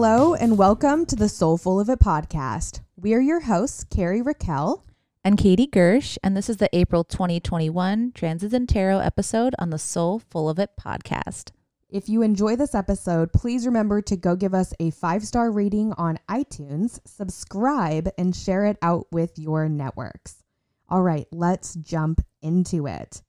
[0.00, 2.82] Hello and welcome to the Soul Full of It podcast.
[2.94, 4.84] We are your hosts, Carrie Raquel.
[5.24, 9.78] and Katie Gersh, and this is the April 2021 Transits and Tarot episode on the
[9.78, 11.50] Soul Full of It podcast.
[11.90, 15.92] If you enjoy this episode, please remember to go give us a five star rating
[15.94, 20.44] on iTunes, subscribe, and share it out with your networks.
[20.88, 23.20] All right, let's jump into it.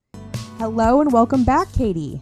[0.60, 2.22] Hello and welcome back, Katie.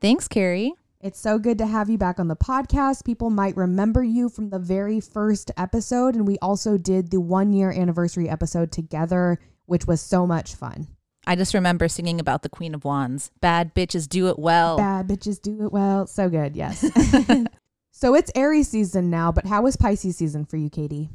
[0.00, 0.74] Thanks, Carrie.
[1.06, 3.04] It's so good to have you back on the podcast.
[3.04, 7.52] People might remember you from the very first episode, and we also did the one
[7.52, 10.88] year anniversary episode together, which was so much fun.
[11.24, 13.30] I just remember singing about the Queen of Wands.
[13.40, 14.78] Bad bitches do it well.
[14.78, 16.08] Bad bitches do it well.
[16.08, 16.80] So good, yes.
[17.92, 21.10] so it's Aries season now, but how was Pisces season for you, Katie?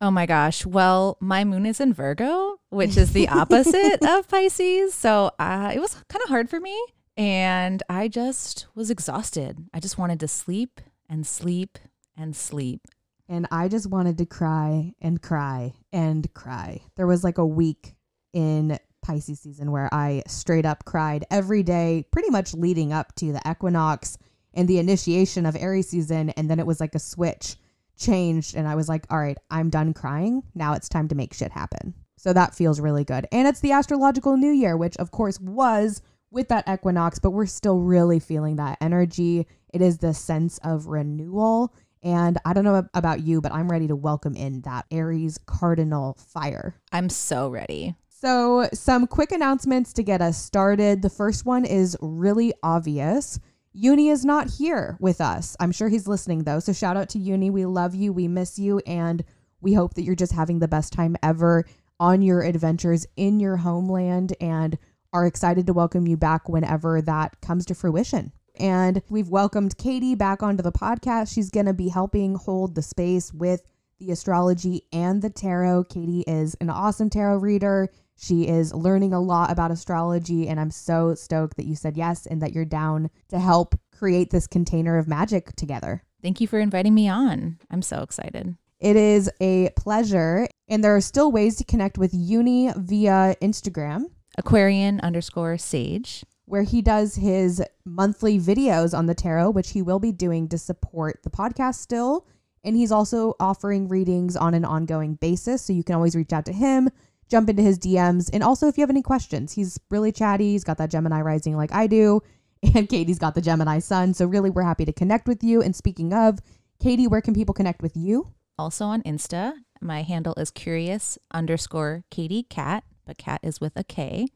[0.00, 0.66] Oh my gosh.
[0.66, 4.92] Well, my moon is in Virgo, which is the opposite of Pisces.
[4.92, 6.76] So uh, it was kind of hard for me.
[7.16, 9.64] And I just was exhausted.
[9.72, 11.78] I just wanted to sleep and sleep
[12.16, 12.88] and sleep.
[13.28, 16.82] And I just wanted to cry and cry and cry.
[16.96, 17.94] There was like a week
[18.32, 23.32] in Pisces season where I straight up cried every day, pretty much leading up to
[23.32, 24.18] the equinox
[24.52, 26.30] and the initiation of Aries season.
[26.30, 27.56] And then it was like a switch
[27.98, 28.54] changed.
[28.54, 30.42] And I was like, all right, I'm done crying.
[30.54, 31.94] Now it's time to make shit happen.
[32.16, 33.26] So that feels really good.
[33.32, 36.02] And it's the astrological new year, which of course was
[36.36, 39.46] with that equinox, but we're still really feeling that energy.
[39.72, 41.74] It is the sense of renewal.
[42.02, 46.14] And I don't know about you, but I'm ready to welcome in that Aries cardinal
[46.20, 46.76] fire.
[46.92, 47.96] I'm so ready.
[48.08, 51.00] So, some quick announcements to get us started.
[51.00, 53.40] The first one is really obvious.
[53.72, 55.56] Uni is not here with us.
[55.58, 56.60] I'm sure he's listening though.
[56.60, 57.48] So, shout out to Uni.
[57.48, 58.12] We love you.
[58.12, 58.80] We miss you.
[58.86, 59.24] And
[59.62, 61.64] we hope that you're just having the best time ever
[61.98, 64.76] on your adventures in your homeland and
[65.16, 68.30] are excited to welcome you back whenever that comes to fruition.
[68.60, 71.32] And we've welcomed Katie back onto the podcast.
[71.32, 73.62] She's going to be helping hold the space with
[73.98, 75.84] the astrology and the tarot.
[75.84, 77.88] Katie is an awesome tarot reader.
[78.18, 82.26] She is learning a lot about astrology, and I'm so stoked that you said yes
[82.26, 86.02] and that you're down to help create this container of magic together.
[86.20, 87.58] Thank you for inviting me on.
[87.70, 88.54] I'm so excited.
[88.80, 94.10] It is a pleasure, and there are still ways to connect with Uni via Instagram.
[94.38, 96.24] Aquarian underscore sage.
[96.48, 100.56] where he does his monthly videos on the tarot, which he will be doing to
[100.56, 102.24] support the podcast still.
[102.62, 105.62] And he's also offering readings on an ongoing basis.
[105.62, 106.88] So you can always reach out to him,
[107.28, 108.30] jump into his DMs.
[108.32, 110.52] And also, if you have any questions, he's really chatty.
[110.52, 112.20] He's got that Gemini rising like I do.
[112.74, 114.14] And Katie's got the Gemini sun.
[114.14, 115.60] So, really, we're happy to connect with you.
[115.62, 116.38] And speaking of,
[116.80, 118.32] Katie, where can people connect with you?
[118.58, 119.52] Also on Insta.
[119.80, 124.26] My handle is curious underscore Katie Cat, but cat is with a K.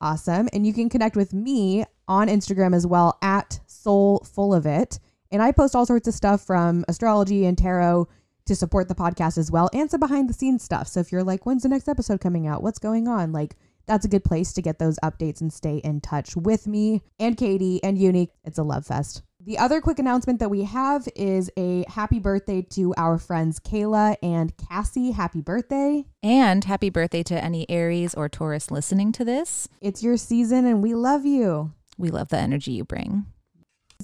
[0.00, 0.48] Awesome.
[0.52, 4.98] And you can connect with me on Instagram as well at Soul Full of It.
[5.30, 8.08] And I post all sorts of stuff from astrology and tarot
[8.46, 10.86] to support the podcast as well and some behind the scenes stuff.
[10.88, 12.62] So if you're like, when's the next episode coming out?
[12.62, 13.32] What's going on?
[13.32, 13.56] Like,
[13.86, 17.36] that's a good place to get those updates and stay in touch with me and
[17.36, 18.30] Katie and Unique.
[18.44, 19.22] It's a love fest.
[19.46, 24.16] The other quick announcement that we have is a happy birthday to our friends Kayla
[24.20, 25.12] and Cassie.
[25.12, 26.04] Happy birthday.
[26.20, 29.68] And happy birthday to any Aries or Taurus listening to this.
[29.80, 31.72] It's your season and we love you.
[31.96, 33.26] We love the energy you bring.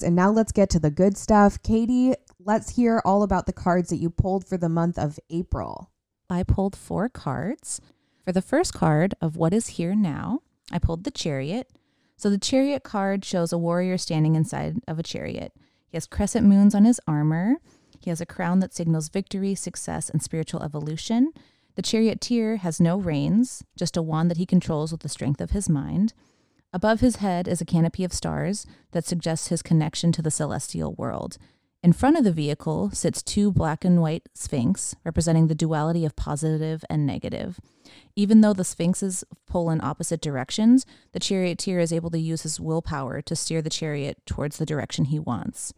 [0.00, 1.60] And now let's get to the good stuff.
[1.64, 5.90] Katie, let's hear all about the cards that you pulled for the month of April.
[6.30, 7.80] I pulled four cards.
[8.24, 11.68] For the first card of What is Here Now, I pulled the Chariot.
[12.22, 15.52] So the Chariot card shows a warrior standing inside of a chariot.
[15.88, 17.56] He has crescent moons on his armor.
[17.98, 21.32] He has a crown that signals victory, success, and spiritual evolution.
[21.74, 25.50] The charioteer has no reins, just a wand that he controls with the strength of
[25.50, 26.14] his mind.
[26.72, 30.94] Above his head is a canopy of stars that suggests his connection to the celestial
[30.94, 31.38] world.
[31.82, 36.14] In front of the vehicle sits two black and white sphinx, representing the duality of
[36.14, 37.58] positive and negative.
[38.14, 42.60] Even though the sphinxes pull in opposite directions, the charioteer is able to use his
[42.60, 45.74] willpower to steer the chariot towards the direction he wants.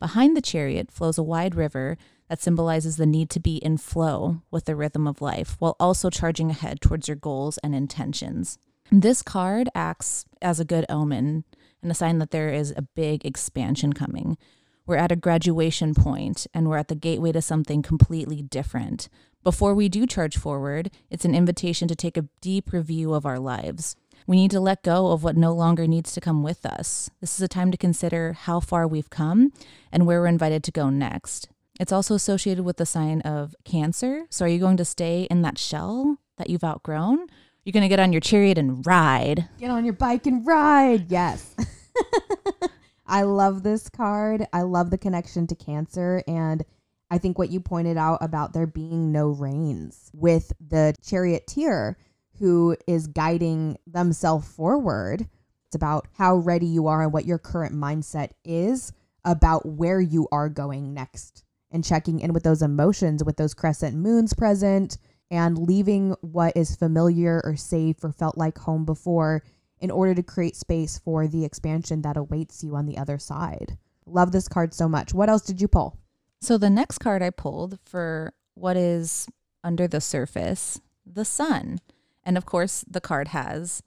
[0.00, 1.98] Behind the chariot flows a wide river
[2.30, 6.08] that symbolizes the need to be in flow with the rhythm of life while also
[6.08, 8.58] charging ahead towards your goals and intentions.
[8.90, 11.44] This card acts as a good omen
[11.82, 14.38] and a sign that there is a big expansion coming.
[14.86, 19.08] We're at a graduation point and we're at the gateway to something completely different.
[19.44, 23.38] Before we do charge forward, it's an invitation to take a deep review of our
[23.38, 23.96] lives.
[24.26, 27.10] We need to let go of what no longer needs to come with us.
[27.20, 29.52] This is a time to consider how far we've come
[29.90, 31.48] and where we're invited to go next.
[31.80, 34.26] It's also associated with the sign of Cancer.
[34.30, 37.26] So, are you going to stay in that shell that you've outgrown?
[37.64, 39.48] You're going to get on your chariot and ride.
[39.58, 41.10] Get on your bike and ride.
[41.10, 41.56] Yes.
[43.12, 44.46] I love this card.
[44.54, 46.24] I love the connection to Cancer.
[46.26, 46.64] And
[47.10, 51.98] I think what you pointed out about there being no reins with the charioteer
[52.38, 55.28] who is guiding themselves forward.
[55.66, 58.94] It's about how ready you are and what your current mindset is
[59.26, 63.94] about where you are going next and checking in with those emotions, with those crescent
[63.94, 64.96] moons present,
[65.30, 69.42] and leaving what is familiar or safe or felt like home before
[69.82, 73.76] in order to create space for the expansion that awaits you on the other side.
[74.06, 75.12] Love this card so much.
[75.12, 75.98] What else did you pull?
[76.40, 79.26] So the next card I pulled for what is
[79.64, 81.80] under the surface, the sun.
[82.24, 83.82] And of course, the card has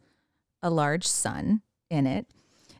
[0.62, 2.28] a large sun in it,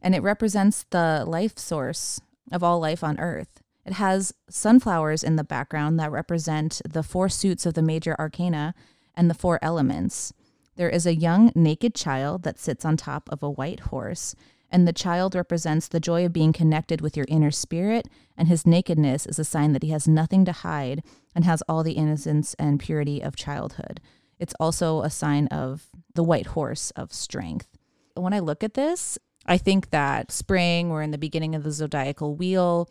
[0.02, 2.20] and it represents the life source
[2.52, 3.62] of all life on earth.
[3.86, 8.76] It has sunflowers in the background that represent the four suits of the major arcana
[9.16, 10.34] and the four elements.
[10.78, 14.36] There is a young naked child that sits on top of a white horse,
[14.70, 18.08] and the child represents the joy of being connected with your inner spirit,
[18.38, 21.02] and his nakedness is a sign that he has nothing to hide
[21.34, 24.02] and has all the innocence and purity of childhood.
[24.38, 27.70] It's also a sign of the white horse of strength.
[28.16, 31.72] When I look at this, I think that spring, we're in the beginning of the
[31.72, 32.90] zodiacal wheel.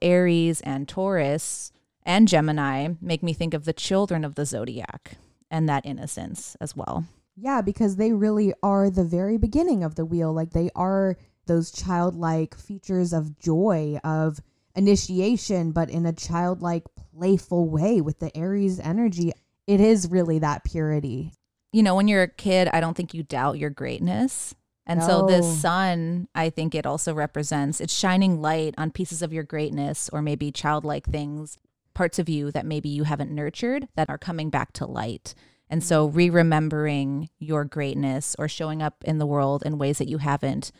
[0.00, 1.72] Aries and Taurus
[2.04, 5.16] and Gemini make me think of the children of the zodiac
[5.50, 7.04] and that innocence as well.
[7.36, 10.32] Yeah, because they really are the very beginning of the wheel.
[10.32, 11.16] Like they are
[11.46, 14.40] those childlike features of joy, of
[14.74, 16.84] initiation, but in a childlike,
[17.16, 19.32] playful way with the Aries energy.
[19.66, 21.32] It is really that purity.
[21.72, 24.54] You know, when you're a kid, I don't think you doubt your greatness.
[24.86, 25.06] And no.
[25.06, 29.42] so this sun, I think it also represents it's shining light on pieces of your
[29.42, 31.58] greatness or maybe childlike things,
[31.98, 35.34] parts of you that maybe you haven't nurtured that are coming back to light.
[35.68, 36.14] And so mm.
[36.14, 40.70] re remembering your greatness or showing up in the world in ways that you haven't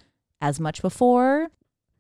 [0.41, 1.49] as much before.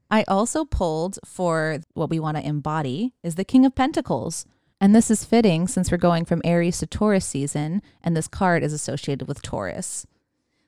[0.08, 4.46] I also pulled for what we want to embody is the King of Pentacles.
[4.80, 8.62] And this is fitting since we're going from Aries to Taurus season, and this card
[8.62, 10.06] is associated with Taurus.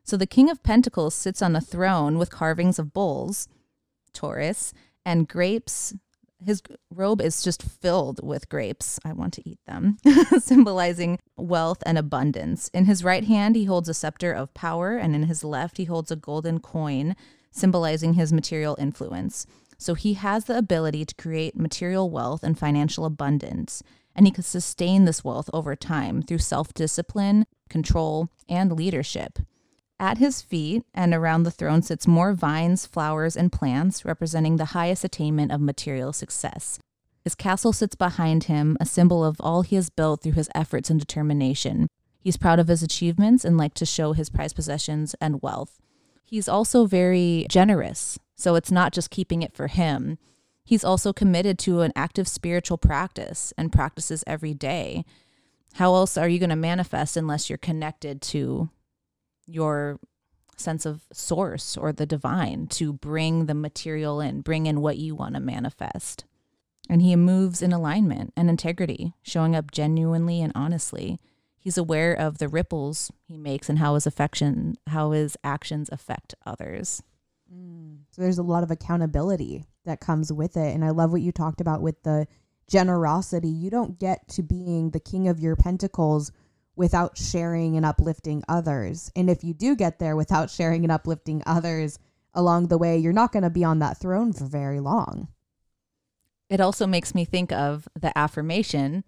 [0.03, 3.47] So the King of Pentacles sits on a throne with carvings of bulls,
[4.13, 4.73] Taurus,
[5.05, 5.95] and grapes.
[6.45, 8.99] His robe is just filled with grapes.
[9.05, 9.99] I want to eat them,
[10.39, 12.69] symbolizing wealth and abundance.
[12.73, 15.85] In his right hand, he holds a scepter of power, and in his left, he
[15.85, 17.15] holds a golden coin,
[17.51, 19.47] symbolizing his material influence.
[19.77, 23.83] So he has the ability to create material wealth and financial abundance,
[24.15, 29.39] and he can sustain this wealth over time through self discipline, control, and leadership.
[30.01, 34.73] At his feet and around the throne sits more vines, flowers, and plants, representing the
[34.73, 36.79] highest attainment of material success.
[37.23, 40.89] His castle sits behind him, a symbol of all he has built through his efforts
[40.89, 41.87] and determination.
[42.19, 45.83] He's proud of his achievements and like to show his prized possessions and wealth.
[46.25, 50.17] He's also very generous, so it's not just keeping it for him.
[50.65, 55.05] He's also committed to an active spiritual practice and practices every day.
[55.75, 58.71] How else are you going to manifest unless you're connected to
[59.55, 59.99] your
[60.57, 65.15] sense of source or the divine to bring the material in, bring in what you
[65.15, 66.25] want to manifest.
[66.89, 71.19] And he moves in alignment and integrity, showing up genuinely and honestly.
[71.57, 76.35] He's aware of the ripples he makes and how his affection, how his actions affect
[76.47, 77.03] others.
[77.53, 77.99] Mm.
[78.11, 80.75] So there's a lot of accountability that comes with it.
[80.75, 82.27] And I love what you talked about with the
[82.67, 83.49] generosity.
[83.49, 86.33] You don't get to being the king of your pentacles
[86.81, 89.13] without sharing and uplifting others.
[89.15, 91.99] And if you do get there without sharing and uplifting others
[92.33, 95.29] along the way, you're not going to be on that throne for very long.
[96.49, 99.05] It also makes me think of the affirmation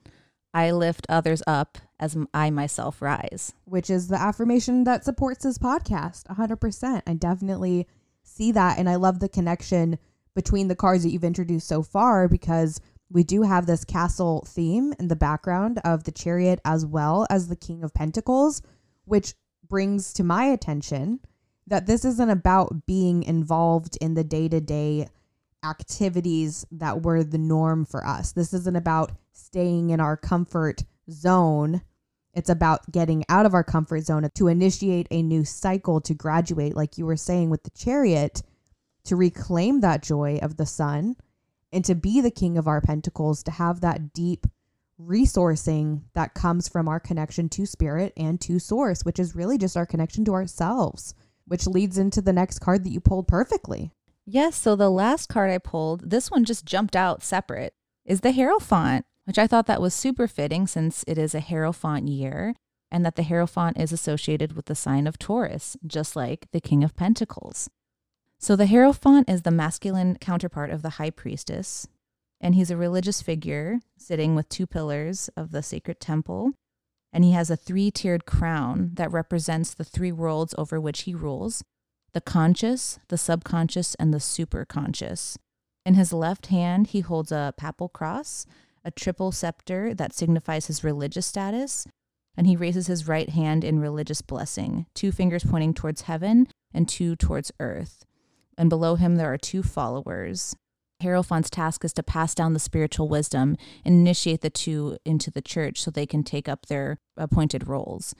[0.52, 5.56] I lift others up as I myself rise, which is the affirmation that supports this
[5.56, 7.00] podcast 100%.
[7.06, 7.88] I definitely
[8.22, 8.78] see that.
[8.78, 9.98] And I love the connection
[10.34, 14.94] between the cards that you've introduced so far because we do have this castle theme
[14.98, 18.62] in the background of the chariot as well as the King of Pentacles,
[19.04, 19.34] which
[19.68, 21.20] brings to my attention
[21.66, 25.08] that this isn't about being involved in the day to day
[25.64, 28.32] activities that were the norm for us.
[28.32, 31.82] This isn't about staying in our comfort zone.
[32.34, 36.74] It's about getting out of our comfort zone to initiate a new cycle, to graduate,
[36.74, 38.42] like you were saying with the chariot,
[39.04, 41.16] to reclaim that joy of the sun
[41.72, 44.46] and to be the king of our pentacles, to have that deep
[45.00, 49.76] resourcing that comes from our connection to spirit and to source, which is really just
[49.76, 51.14] our connection to ourselves,
[51.46, 53.92] which leads into the next card that you pulled perfectly.
[54.24, 54.56] Yes.
[54.56, 57.74] So the last card I pulled, this one just jumped out separate,
[58.04, 62.08] is the Hierophant, which I thought that was super fitting since it is a Hierophant
[62.08, 62.54] year
[62.90, 66.84] and that the Hierophant is associated with the sign of Taurus, just like the King
[66.84, 67.70] of Pentacles.
[68.42, 71.86] So the Hierophant is the masculine counterpart of the High Priestess.
[72.40, 76.50] And he's a religious figure sitting with two pillars of the sacred temple.
[77.12, 81.14] And he has a three tiered crown that represents the three worlds over which he
[81.14, 81.62] rules
[82.14, 85.36] the conscious, the subconscious, and the superconscious.
[85.86, 88.44] In his left hand, he holds a papal cross,
[88.84, 91.86] a triple scepter that signifies his religious status,
[92.36, 96.86] and he raises his right hand in religious blessing, two fingers pointing towards heaven and
[96.86, 98.04] two towards earth.
[98.58, 100.54] And below him, there are two followers.
[101.02, 105.42] Hierophant's task is to pass down the spiritual wisdom and initiate the two into the
[105.42, 108.14] church so they can take up their appointed roles.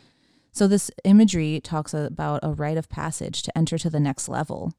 [0.53, 4.75] So, this imagery talks about a rite of passage to enter to the next level,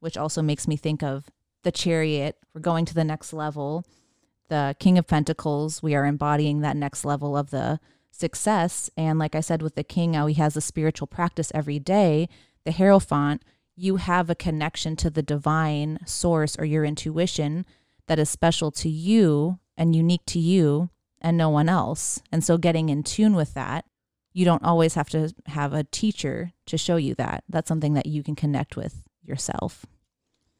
[0.00, 1.30] which also makes me think of
[1.62, 2.36] the chariot.
[2.52, 3.84] We're going to the next level.
[4.48, 7.78] The King of Pentacles, we are embodying that next level of the
[8.10, 8.90] success.
[8.96, 12.28] And like I said, with the king, how he has a spiritual practice every day,
[12.64, 13.42] the Hierophant,
[13.76, 17.66] you have a connection to the divine source or your intuition
[18.06, 20.90] that is special to you and unique to you
[21.20, 22.20] and no one else.
[22.30, 23.84] And so getting in tune with that,
[24.32, 27.44] you don't always have to have a teacher to show you that.
[27.48, 29.86] That's something that you can connect with yourself.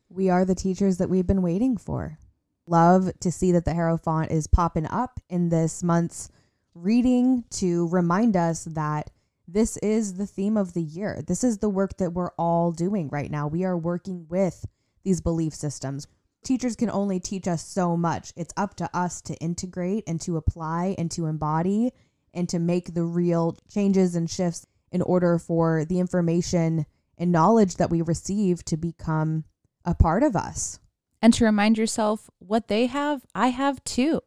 [0.09, 2.19] We are the teachers that we've been waiting for.
[2.67, 6.31] Love to see that the Hierophant is popping up in this month's
[6.75, 9.11] reading to remind us that
[9.47, 11.23] this is the theme of the year.
[11.27, 13.47] This is the work that we're all doing right now.
[13.47, 14.65] We are working with
[15.03, 16.07] these belief systems.
[16.45, 18.33] Teachers can only teach us so much.
[18.37, 21.93] It's up to us to integrate and to apply and to embody
[22.33, 26.87] and to make the real changes and shifts in order for the information
[27.19, 29.45] and knowledge that we receive to become
[29.85, 30.79] a part of us.
[31.23, 34.21] And to remind yourself what they have, I have too.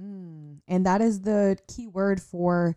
[0.00, 0.58] Mm.
[0.68, 2.76] And that is the key word for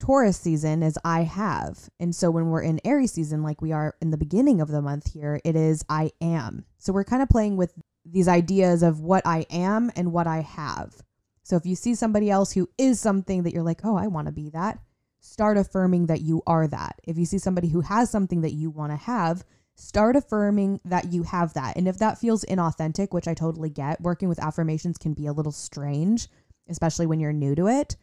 [0.00, 1.90] Taurus season is I have.
[2.00, 4.82] And so when we're in Aries season, like we are in the beginning of the
[4.82, 6.64] month here, it is I am.
[6.78, 7.74] So we're kind of playing with
[8.06, 10.94] these ideas of what I am and what I have.
[11.42, 14.26] So if you see somebody else who is something that you're like, oh, I want
[14.26, 14.78] to be that,
[15.20, 16.98] start affirming that you are that.
[17.04, 21.12] If you see somebody who has something that you want to have, start affirming that
[21.12, 21.76] you have that.
[21.76, 25.32] And if that feels inauthentic, which I totally get, working with affirmations can be a
[25.32, 26.28] little strange,
[26.70, 27.96] especially when you're new to it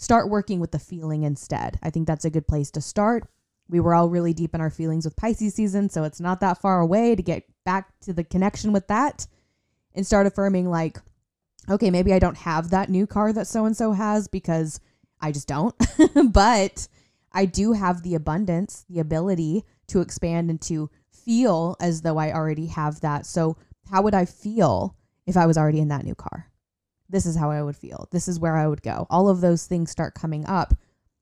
[0.00, 1.78] start working with the feeling instead.
[1.82, 3.28] I think that's a good place to start.
[3.68, 6.58] We were all really deep in our feelings with Pisces season, so it's not that
[6.58, 9.26] far away to get back to the connection with that
[9.94, 10.98] and start affirming, like,
[11.68, 14.80] okay, maybe I don't have that new car that so and so has because
[15.20, 15.74] I just don't,
[16.32, 16.88] but
[17.30, 22.32] I do have the abundance, the ability to expand and to feel as though I
[22.32, 23.26] already have that.
[23.26, 23.58] So,
[23.90, 26.49] how would I feel if I was already in that new car?
[27.10, 28.08] This is how I would feel.
[28.10, 29.06] This is where I would go.
[29.10, 30.74] All of those things start coming up,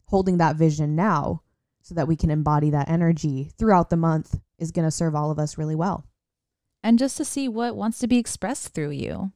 [0.07, 1.43] holding that vision now
[1.83, 5.31] so that we can embody that energy throughout the month is going to serve all
[5.31, 6.05] of us really well.
[6.83, 9.33] And just to see what wants to be expressed through you.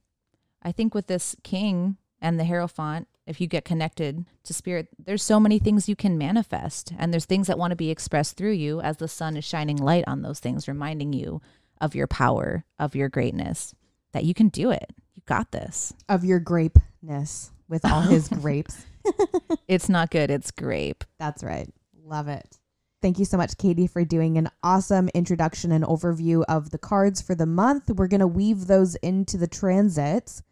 [0.62, 5.22] I think with this king and the Hierophant, if you get connected to spirit, there's
[5.22, 6.92] so many things you can manifest.
[6.98, 9.76] And there's things that want to be expressed through you as the sun is shining
[9.76, 11.40] light on those things, reminding you
[11.80, 13.74] of your power, of your greatness,
[14.12, 14.92] that you can do it.
[15.22, 15.92] You got this.
[16.08, 18.84] Of your grapeness with all his grapes.
[19.68, 21.04] it's not good, it's grape.
[21.18, 21.68] That's right.
[22.04, 22.58] Love it.
[23.00, 27.20] Thank you so much, Katie, for doing an awesome introduction and overview of the cards
[27.20, 27.90] for the month.
[27.90, 30.42] We're going to weave those into the transits.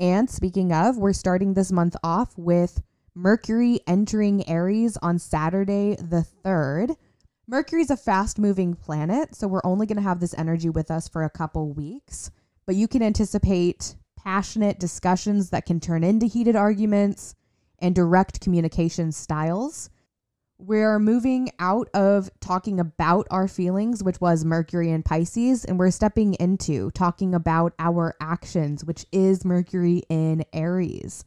[0.00, 2.82] And speaking of, we're starting this month off with
[3.14, 6.96] Mercury entering Aries on Saturday the 3rd.
[7.46, 10.90] Mercury is a fast moving planet, so we're only going to have this energy with
[10.90, 12.30] us for a couple weeks,
[12.64, 17.34] but you can anticipate passionate discussions that can turn into heated arguments,
[17.80, 19.90] and direct communication styles.
[20.58, 25.90] We're moving out of talking about our feelings, which was Mercury and Pisces, and we're
[25.90, 31.24] stepping into talking about our actions, which is Mercury in Aries.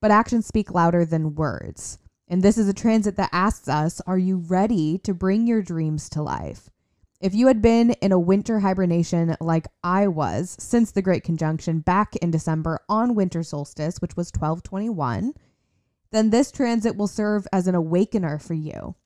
[0.00, 1.98] But actions speak louder than words.
[2.28, 6.08] And this is a transit that asks us Are you ready to bring your dreams
[6.10, 6.70] to life?
[7.22, 11.78] If you had been in a winter hibernation like I was since the Great Conjunction
[11.78, 15.32] back in December on winter solstice, which was 1221,
[16.10, 18.96] then this transit will serve as an awakener for you.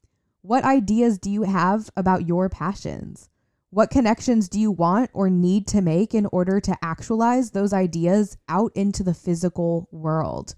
[0.41, 3.29] What ideas do you have about your passions?
[3.69, 8.39] What connections do you want or need to make in order to actualize those ideas
[8.49, 10.55] out into the physical world?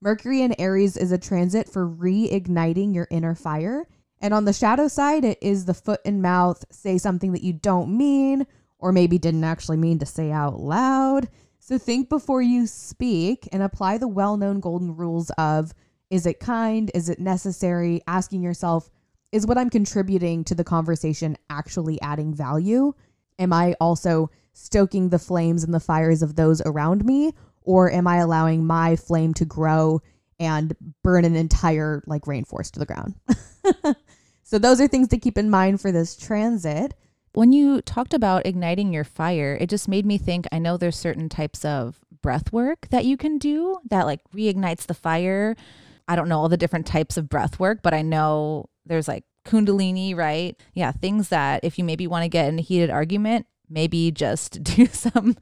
[0.00, 3.88] Mercury in Aries is a transit for reigniting your inner fire
[4.20, 7.52] and on the shadow side, it is the foot and mouth, say something that you
[7.52, 8.46] don't mean,
[8.78, 11.28] or maybe didn't actually mean to say out loud.
[11.58, 15.74] So think before you speak and apply the well known golden rules of
[16.10, 16.90] is it kind?
[16.94, 18.02] Is it necessary?
[18.06, 18.90] Asking yourself,
[19.30, 22.94] is what I'm contributing to the conversation actually adding value?
[23.38, 27.32] Am I also stoking the flames and the fires of those around me?
[27.62, 30.00] or am I allowing my flame to grow
[30.40, 33.14] and burn an entire like rainforest to the ground?
[34.42, 36.94] so those are things to keep in mind for this transit.
[37.32, 40.96] When you talked about igniting your fire, it just made me think I know there's
[40.96, 45.54] certain types of breath work that you can do that like reignites the fire.
[46.08, 49.24] I don't know all the different types of breath work, but I know there's like
[49.46, 50.60] kundalini, right?
[50.74, 54.62] Yeah, things that if you maybe want to get in a heated argument, maybe just
[54.64, 55.36] do some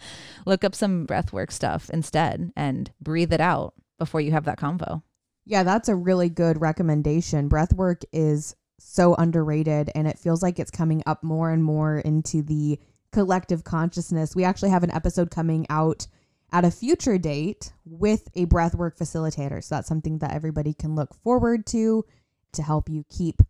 [0.44, 4.58] look up some breath work stuff instead and breathe it out before you have that
[4.58, 5.02] convo.
[5.44, 7.48] Yeah, that's a really good recommendation.
[7.48, 11.98] Breath work is so underrated and it feels like it's coming up more and more
[11.98, 12.78] into the
[13.12, 14.36] collective consciousness.
[14.36, 16.06] We actually have an episode coming out
[16.52, 19.62] at a future date with a breathwork facilitator.
[19.62, 22.04] So that's something that everybody can look forward to
[22.52, 23.42] to help you keep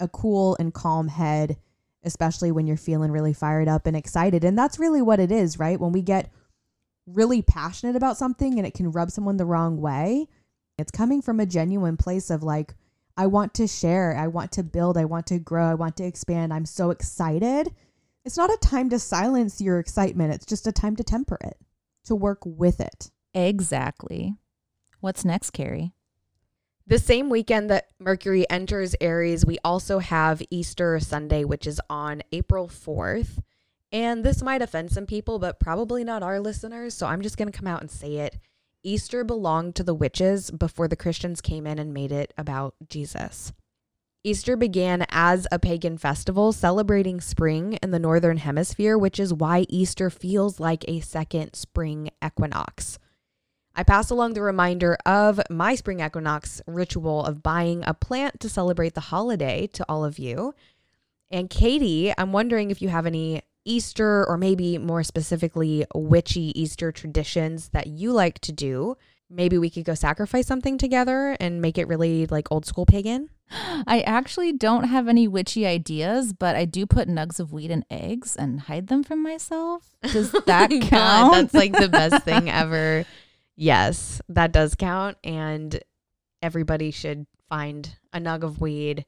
[0.00, 1.56] a cool and calm head,
[2.04, 4.44] especially when you're feeling really fired up and excited.
[4.44, 5.80] And that's really what it is, right?
[5.80, 6.30] When we get
[7.06, 10.28] really passionate about something and it can rub someone the wrong way,
[10.78, 12.74] it's coming from a genuine place of like,
[13.16, 16.04] I want to share, I want to build, I want to grow, I want to
[16.04, 16.52] expand.
[16.52, 17.72] I'm so excited.
[18.24, 21.58] It's not a time to silence your excitement, it's just a time to temper it,
[22.06, 23.10] to work with it.
[23.34, 24.34] Exactly.
[25.00, 25.92] What's next, Carrie?
[26.86, 32.22] The same weekend that Mercury enters Aries, we also have Easter Sunday, which is on
[32.32, 33.38] April 4th.
[33.94, 36.94] And this might offend some people, but probably not our listeners.
[36.94, 38.40] So I'm just going to come out and say it.
[38.82, 43.52] Easter belonged to the witches before the Christians came in and made it about Jesus.
[44.24, 49.64] Easter began as a pagan festival celebrating spring in the northern hemisphere, which is why
[49.68, 52.98] Easter feels like a second spring equinox.
[53.76, 58.48] I pass along the reminder of my spring equinox ritual of buying a plant to
[58.48, 60.52] celebrate the holiday to all of you.
[61.30, 66.92] And Katie, I'm wondering if you have any Easter or maybe more specifically witchy Easter
[66.92, 68.96] traditions that you like to do.
[69.30, 73.30] Maybe we could go sacrifice something together and make it really like old school pagan.
[73.50, 77.84] I actually don't have any witchy ideas, but I do put nugs of wheat in
[77.90, 79.96] eggs and hide them from myself.
[80.02, 80.90] Does that count?
[80.90, 83.04] God, that's like the best thing ever.
[83.56, 85.16] Yes, that does count.
[85.24, 85.80] And
[86.42, 89.06] everybody should find a nug of weed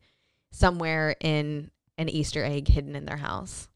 [0.50, 3.68] somewhere in an Easter egg hidden in their house.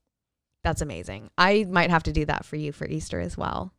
[0.62, 1.30] That's amazing.
[1.38, 3.72] I might have to do that for you for Easter as well.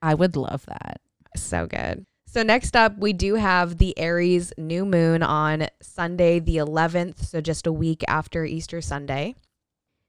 [0.00, 1.00] I would love that.
[1.36, 2.06] So good.
[2.26, 7.26] So, next up, we do have the Aries new moon on Sunday, the 11th.
[7.26, 9.34] So, just a week after Easter Sunday.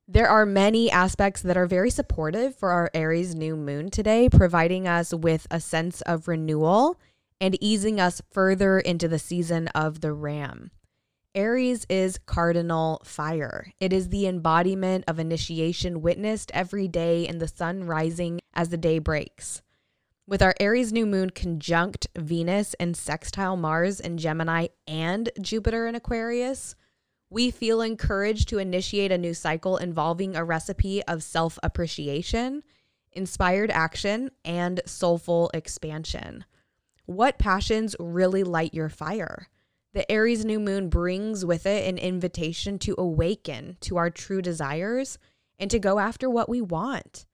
[0.07, 4.87] There are many aspects that are very supportive for our Aries new moon today, providing
[4.87, 6.97] us with a sense of renewal
[7.41, 10.71] and easing us further into the season of the Ram.
[11.35, 13.73] Aries is cardinal fire.
[13.79, 18.77] It is the embodiment of initiation witnessed every day in the sun rising as the
[18.77, 19.63] day breaks.
[20.27, 25.95] With our Aries new moon conjunct Venus and sextile Mars in Gemini and Jupiter in
[25.95, 26.75] Aquarius,
[27.31, 32.61] we feel encouraged to initiate a new cycle involving a recipe of self appreciation,
[33.11, 36.45] inspired action, and soulful expansion.
[37.07, 39.47] What passions really light your fire?
[39.93, 45.19] The Aries new moon brings with it an invitation to awaken to our true desires
[45.59, 47.27] and to go after what we want.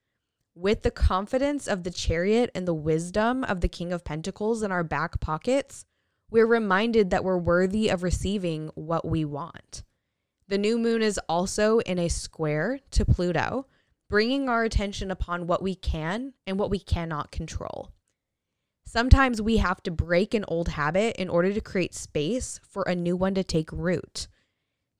[0.54, 4.70] With the confidence of the chariot and the wisdom of the King of Pentacles in
[4.70, 5.86] our back pockets,
[6.30, 9.82] we're reminded that we're worthy of receiving what we want.
[10.48, 13.68] The new moon is also in a square to Pluto,
[14.10, 17.90] bringing our attention upon what we can and what we cannot control.
[18.90, 22.94] Sometimes we have to break an old habit in order to create space for a
[22.96, 24.26] new one to take root.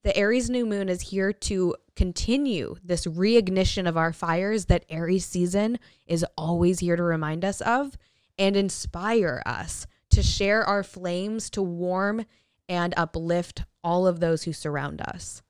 [0.05, 5.27] The Aries new moon is here to continue this reignition of our fires that Aries
[5.27, 5.77] season
[6.07, 7.99] is always here to remind us of
[8.39, 12.27] and inspire us to share our flames to warm
[12.69, 15.43] and uplift all of those who surround us.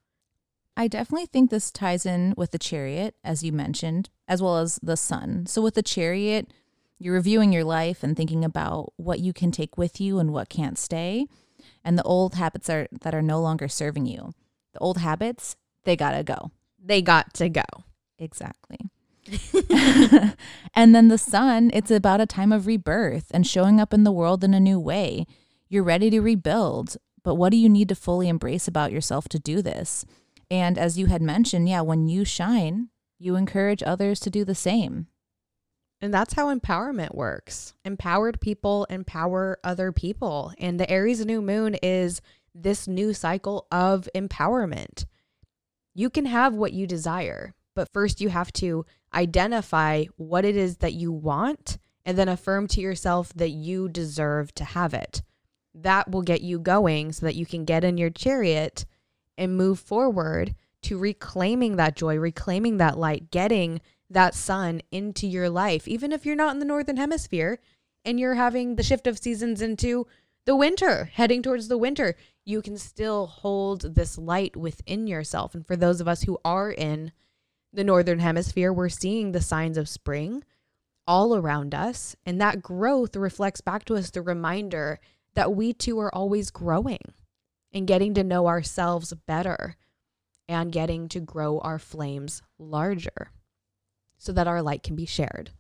[0.79, 4.81] I definitely think this ties in with the chariot, as you mentioned, as well as
[4.83, 5.45] the sun.
[5.45, 6.51] So, with the chariot,
[7.01, 10.51] you're reviewing your life and thinking about what you can take with you and what
[10.51, 11.27] can't stay.
[11.83, 14.33] And the old habits are that are no longer serving you.
[14.75, 16.53] The old habits, they gotta go.
[16.79, 17.65] They got to go.
[18.19, 18.79] Exactly.
[20.75, 24.13] and then the sun, it's about a time of rebirth and showing up in the
[24.13, 25.27] world in a new way.
[25.71, 29.39] You're ready to rebuild, but what do you need to fully embrace about yourself to
[29.39, 30.05] do this?
[30.51, 34.55] And as you had mentioned, yeah, when you shine, you encourage others to do the
[34.55, 35.07] same.
[36.03, 37.75] And that's how empowerment works.
[37.85, 40.53] Empowered people empower other people.
[40.59, 42.23] And the Aries new moon is
[42.55, 45.05] this new cycle of empowerment.
[45.95, 50.79] You can have what you desire, but first you have to identify what it is
[50.79, 55.23] that you want and then affirm to yourself that you deserve to have it.
[55.75, 58.87] That will get you going so that you can get in your chariot
[59.37, 65.49] and move forward to reclaiming that joy, reclaiming that light, getting that sun into your
[65.49, 65.87] life.
[65.89, 67.59] Even if you're not in the northern hemisphere
[68.05, 70.07] and you're having the shift of seasons into
[70.47, 75.55] the winter, heading towards the winter, you can still hold this light within yourself.
[75.55, 77.13] And for those of us who are in
[77.73, 80.43] the northern hemisphere, we're seeing the signs of spring
[81.07, 82.17] all around us.
[82.27, 84.99] And that growth reflects back to us the reminder
[85.35, 87.15] that we too are always growing
[87.73, 89.77] and getting to know ourselves better
[90.49, 93.31] and getting to grow our flames larger
[94.21, 95.51] so that our light can be shared.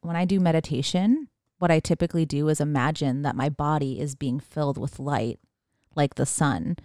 [0.00, 4.40] When I do meditation, what I typically do is imagine that my body is being
[4.40, 5.38] filled with light,
[5.94, 6.76] like the sun,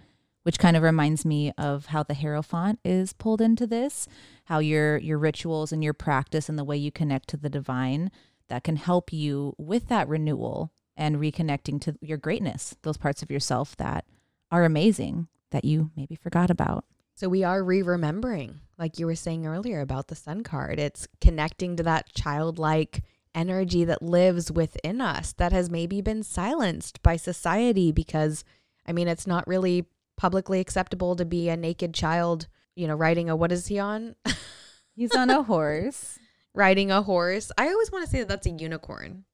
[0.42, 4.06] which kind of reminds me of how the Hierophant is pulled into this,
[4.44, 8.10] how your your rituals and your practice and the way you connect to the divine
[8.48, 13.30] that can help you with that renewal and reconnecting to your greatness, those parts of
[13.30, 14.04] yourself that
[14.50, 16.84] are amazing that you maybe forgot about.
[17.14, 20.78] So we are re remembering, like you were saying earlier about the sun card.
[20.78, 23.02] It's connecting to that childlike
[23.34, 28.44] energy that lives within us that has maybe been silenced by society because,
[28.86, 29.86] I mean, it's not really
[30.16, 34.16] publicly acceptable to be a naked child, you know, riding a, what is he on?
[34.96, 36.18] He's on a horse.
[36.54, 37.52] riding a horse.
[37.58, 39.24] I always want to say that that's a unicorn.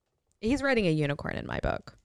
[0.40, 1.96] He's riding a unicorn in my book.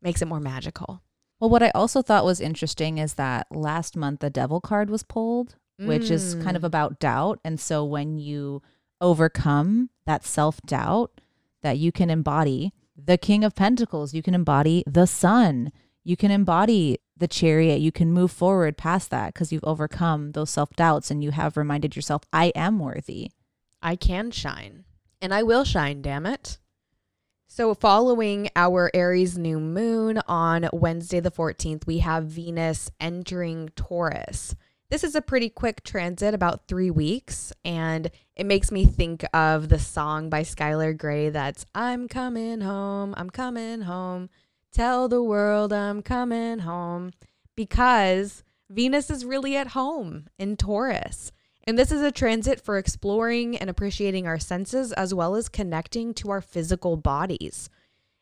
[0.00, 1.02] Makes it more magical.
[1.38, 5.02] Well, what I also thought was interesting is that last month the devil card was
[5.02, 6.66] pulled, which is kind of Mm.
[6.66, 7.40] about doubt.
[7.44, 8.62] And so when you
[9.00, 11.20] overcome that self doubt,
[11.62, 15.70] that you can embody the King of Pentacles, you can embody the sun,
[16.04, 20.50] you can embody the chariot, you can move forward past that because you've overcome those
[20.50, 23.30] self doubts and you have reminded yourself, I am worthy.
[23.82, 24.84] I can shine.
[25.20, 26.58] And I will shine, damn it.
[27.48, 34.54] So, following our Aries new moon on Wednesday, the 14th, we have Venus entering Taurus.
[34.88, 39.68] This is a pretty quick transit, about three weeks, and it makes me think of
[39.68, 44.30] the song by Skylar Grey that's I'm coming home, I'm coming home,
[44.72, 47.10] tell the world I'm coming home,
[47.56, 51.32] because Venus is really at home in Taurus.
[51.64, 56.14] And this is a transit for exploring and appreciating our senses as well as connecting
[56.14, 57.68] to our physical bodies.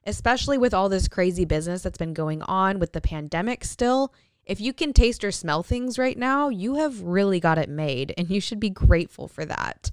[0.06, 4.14] Especially with all this crazy business that's been going on with the pandemic still,
[4.46, 8.14] if you can taste or smell things right now, you have really got it made
[8.16, 9.90] and you should be grateful for that.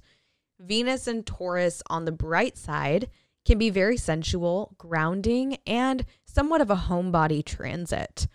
[0.60, 3.08] Venus and Taurus on the bright side
[3.44, 8.28] can be very sensual, grounding, and somewhat of a homebody transit.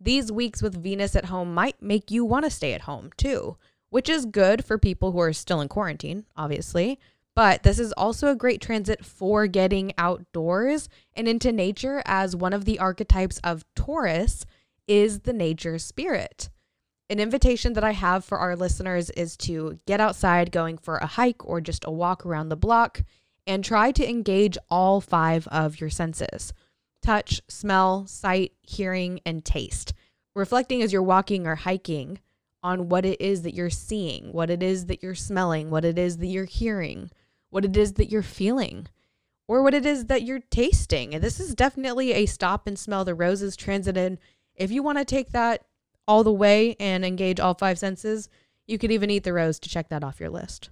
[0.00, 3.56] These weeks with Venus at home might make you want to stay at home too
[3.94, 6.98] which is good for people who are still in quarantine, obviously.
[7.36, 12.52] But this is also a great transit for getting outdoors and into nature, as one
[12.52, 14.46] of the archetypes of Taurus
[14.86, 16.50] is the nature spirit.
[17.10, 21.06] An invitation that I have for our listeners is to get outside going for a
[21.06, 23.02] hike or just a walk around the block
[23.46, 26.52] and try to engage all five of your senses
[27.02, 29.92] touch, smell, sight, hearing, and taste.
[30.34, 32.18] Reflecting as you're walking or hiking
[32.62, 35.98] on what it is that you're seeing, what it is that you're smelling, what it
[35.98, 37.10] is that you're hearing,
[37.50, 38.88] what it is that you're feeling,
[39.46, 41.14] or what it is that you're tasting.
[41.14, 44.18] And this is definitely a stop and smell the roses transit.
[44.56, 45.64] If you want to take that
[46.06, 48.28] all the way and engage all five senses,
[48.66, 50.70] you could even eat the rose to check that off your list.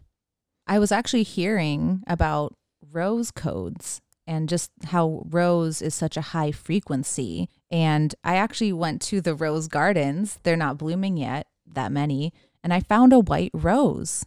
[0.67, 2.55] I was actually hearing about
[2.91, 7.49] rose codes and just how rose is such a high frequency.
[7.71, 10.39] And I actually went to the rose gardens.
[10.43, 12.33] They're not blooming yet, that many.
[12.63, 14.25] And I found a white rose.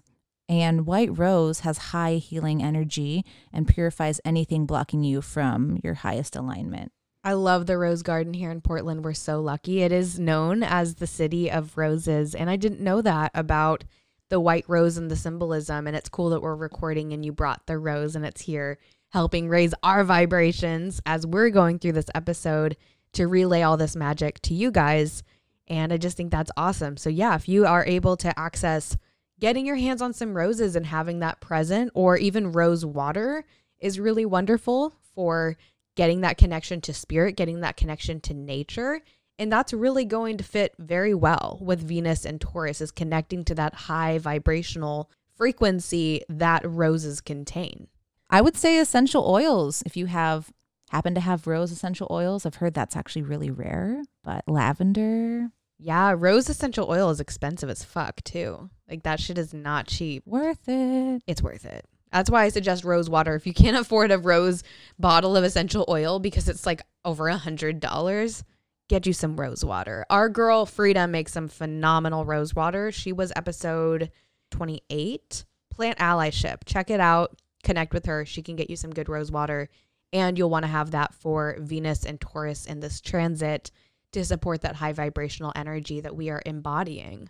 [0.47, 6.35] And white rose has high healing energy and purifies anything blocking you from your highest
[6.35, 6.91] alignment.
[7.25, 9.03] I love the Rose Garden here in Portland.
[9.03, 9.81] We're so lucky.
[9.81, 12.35] It is known as the city of roses.
[12.35, 13.83] And I didn't know that about
[14.29, 15.87] the white rose and the symbolism.
[15.87, 18.77] And it's cool that we're recording and you brought the rose and it's here
[19.09, 22.77] helping raise our vibrations as we're going through this episode
[23.13, 25.23] to relay all this magic to you guys.
[25.67, 26.95] And I just think that's awesome.
[26.95, 28.95] So, yeah, if you are able to access
[29.39, 33.45] getting your hands on some roses and having that present, or even rose water,
[33.79, 35.57] is really wonderful for
[35.95, 39.01] getting that connection to spirit, getting that connection to nature.
[39.37, 43.55] And that's really going to fit very well with Venus and Taurus, is connecting to
[43.55, 47.87] that high vibrational frequency that roses contain.
[48.29, 49.83] I would say essential oils.
[49.85, 50.51] If you have
[50.89, 56.13] happen to have rose essential oils, I've heard that's actually really rare, but lavender, Yeah,
[56.17, 58.69] rose essential oil is expensive as fuck, too.
[58.89, 60.23] Like that shit is not cheap.
[60.25, 61.21] worth it.
[61.27, 61.85] It's worth it.
[62.15, 63.35] That's why I suggest rose water.
[63.35, 64.63] If you can't afford a rose
[64.97, 68.45] bottle of essential oil because it's like over a hundred dollars,
[68.87, 70.05] get you some rose water.
[70.09, 72.89] Our girl Frida makes some phenomenal rose water.
[72.93, 74.11] She was episode
[74.51, 76.59] 28, Plant Allyship.
[76.65, 77.37] Check it out.
[77.63, 78.25] Connect with her.
[78.25, 79.67] She can get you some good rose water.
[80.13, 83.71] And you'll want to have that for Venus and Taurus in this transit
[84.13, 87.27] to support that high vibrational energy that we are embodying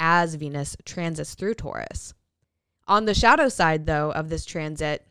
[0.00, 2.14] as Venus transits through Taurus.
[2.86, 5.06] On the shadow side, though, of this transit,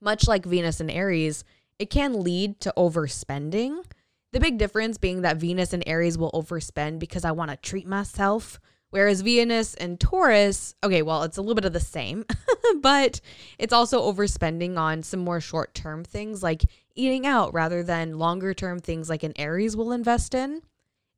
[0.00, 1.44] much like Venus and Aries,
[1.78, 3.84] it can lead to overspending.
[4.32, 7.86] The big difference being that Venus and Aries will overspend because I want to treat
[7.86, 8.58] myself,
[8.90, 12.24] whereas Venus and Taurus, okay, well, it's a little bit of the same,
[12.80, 13.20] but
[13.58, 18.52] it's also overspending on some more short term things like eating out rather than longer
[18.52, 20.62] term things like an Aries will invest in.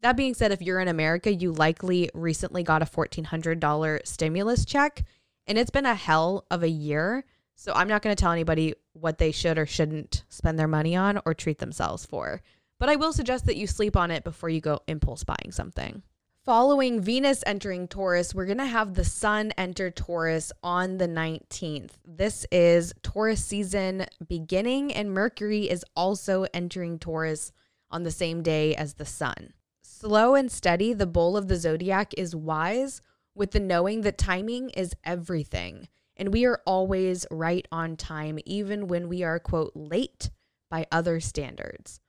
[0.02, 5.04] That being said, if you're in America, you likely recently got a $1,400 stimulus check
[5.50, 7.24] and it's been a hell of a year.
[7.56, 10.94] So I'm not going to tell anybody what they should or shouldn't spend their money
[10.94, 12.40] on or treat themselves for.
[12.78, 16.04] But I will suggest that you sleep on it before you go impulse buying something.
[16.44, 21.94] Following Venus entering Taurus, we're going to have the Sun enter Taurus on the 19th.
[22.06, 27.50] This is Taurus season beginning, and Mercury is also entering Taurus
[27.90, 29.52] on the same day as the Sun.
[29.82, 33.02] Slow and steady, the bowl of the zodiac is wise,
[33.34, 35.88] with the knowing that timing is everything.
[36.16, 40.30] And we are always right on time, even when we are, quote, late
[40.70, 42.00] by other standards.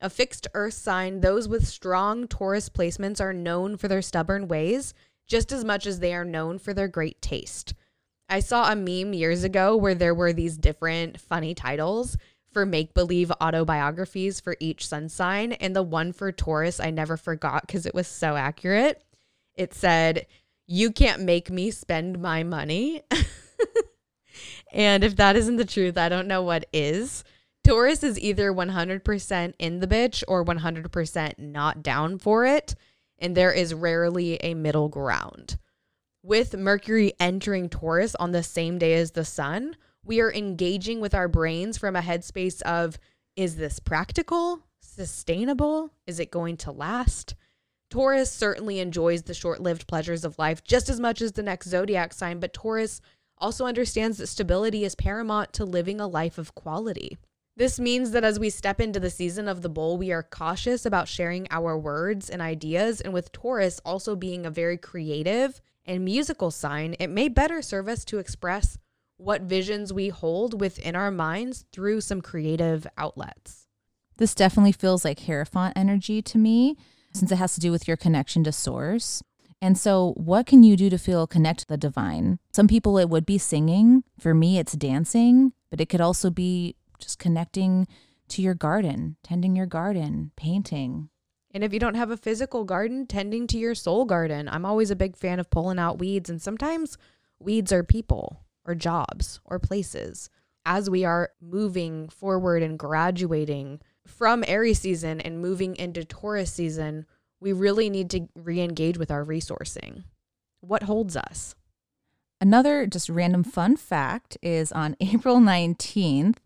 [0.00, 4.94] A fixed earth sign, those with strong Taurus placements are known for their stubborn ways
[5.26, 7.74] just as much as they are known for their great taste.
[8.28, 12.16] I saw a meme years ago where there were these different funny titles
[12.52, 15.52] for make believe autobiographies for each sun sign.
[15.52, 19.02] And the one for Taurus, I never forgot because it was so accurate.
[19.54, 20.26] It said,
[20.66, 23.02] you can't make me spend my money.
[24.72, 27.24] and if that isn't the truth, I don't know what is.
[27.64, 32.74] Taurus is either 100% in the bitch or 100% not down for it.
[33.18, 35.58] And there is rarely a middle ground.
[36.22, 41.14] With Mercury entering Taurus on the same day as the sun, we are engaging with
[41.14, 42.98] our brains from a headspace of
[43.36, 44.60] is this practical?
[44.80, 45.92] Sustainable?
[46.06, 47.34] Is it going to last?
[47.90, 51.68] Taurus certainly enjoys the short lived pleasures of life just as much as the next
[51.68, 53.00] zodiac sign, but Taurus
[53.38, 57.16] also understands that stability is paramount to living a life of quality.
[57.56, 60.84] This means that as we step into the season of the bull, we are cautious
[60.84, 63.00] about sharing our words and ideas.
[63.00, 67.88] And with Taurus also being a very creative and musical sign, it may better serve
[67.88, 68.76] us to express
[69.16, 73.66] what visions we hold within our minds through some creative outlets.
[74.18, 76.76] This definitely feels like Hierophant energy to me
[77.16, 79.22] since it has to do with your connection to source.
[79.62, 82.38] And so, what can you do to feel connect to the divine?
[82.52, 84.04] Some people it would be singing.
[84.20, 87.86] For me, it's dancing, but it could also be just connecting
[88.28, 91.08] to your garden, tending your garden, painting.
[91.52, 94.48] And if you don't have a physical garden, tending to your soul garden.
[94.48, 96.98] I'm always a big fan of pulling out weeds, and sometimes
[97.38, 100.28] weeds are people or jobs or places.
[100.66, 107.06] As we are moving forward and graduating from Aries season and moving into Taurus season,
[107.40, 110.04] we really need to re engage with our resourcing.
[110.60, 111.54] What holds us?
[112.40, 116.36] Another just random fun fact is on April 19th,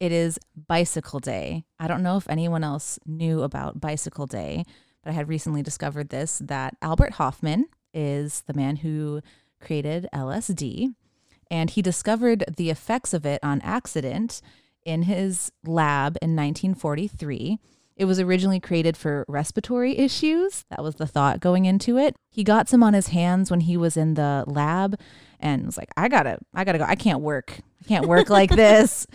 [0.00, 1.64] it is Bicycle Day.
[1.78, 4.64] I don't know if anyone else knew about Bicycle Day,
[5.02, 9.22] but I had recently discovered this that Albert Hofmann is the man who
[9.60, 10.94] created LSD,
[11.50, 14.42] and he discovered the effects of it on accident
[14.84, 17.58] in his lab in 1943.
[17.96, 20.64] It was originally created for respiratory issues.
[20.70, 22.16] That was the thought going into it.
[22.28, 24.98] He got some on his hands when he was in the lab
[25.38, 26.84] and was like, I gotta, I gotta go.
[26.84, 27.60] I can't work.
[27.84, 29.06] I can't work like this.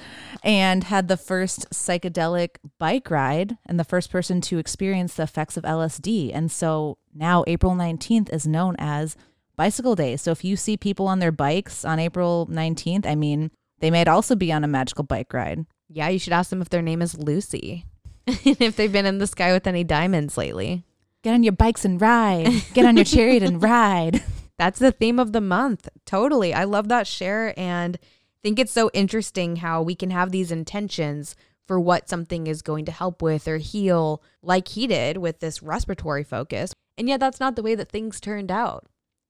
[0.43, 5.57] And had the first psychedelic bike ride and the first person to experience the effects
[5.57, 6.31] of LSD.
[6.33, 9.17] And so now April 19th is known as
[9.57, 10.15] Bicycle Day.
[10.15, 14.07] So if you see people on their bikes on April 19th, I mean, they might
[14.07, 15.65] also be on a magical bike ride.
[15.87, 17.85] Yeah, you should ask them if their name is Lucy.
[18.27, 20.85] if they've been in the sky with any diamonds lately.
[21.23, 22.63] Get on your bikes and ride.
[22.73, 24.23] Get on your chariot and ride.
[24.57, 25.89] That's the theme of the month.
[26.05, 26.53] Totally.
[26.53, 27.97] I love that share and
[28.43, 31.35] think it's so interesting how we can have these intentions
[31.67, 35.61] for what something is going to help with or heal, like he did with this
[35.61, 36.73] respiratory focus.
[36.97, 38.87] And yet, that's not the way that things turned out.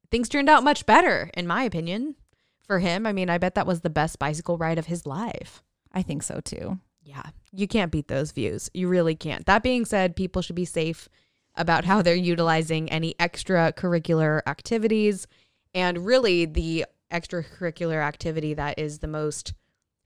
[0.10, 2.16] Things turned out much better, in my opinion,
[2.70, 3.08] for him.
[3.08, 5.64] I mean, I bet that was the best bicycle ride of his life.
[5.92, 6.78] I think so too.
[7.02, 8.70] Yeah, you can't beat those views.
[8.76, 9.44] You really can't.
[9.48, 11.10] That being said, people should be safe
[11.56, 15.26] about how they're utilizing any extracurricular activities.
[15.74, 19.56] And really, the extracurricular activity that is the most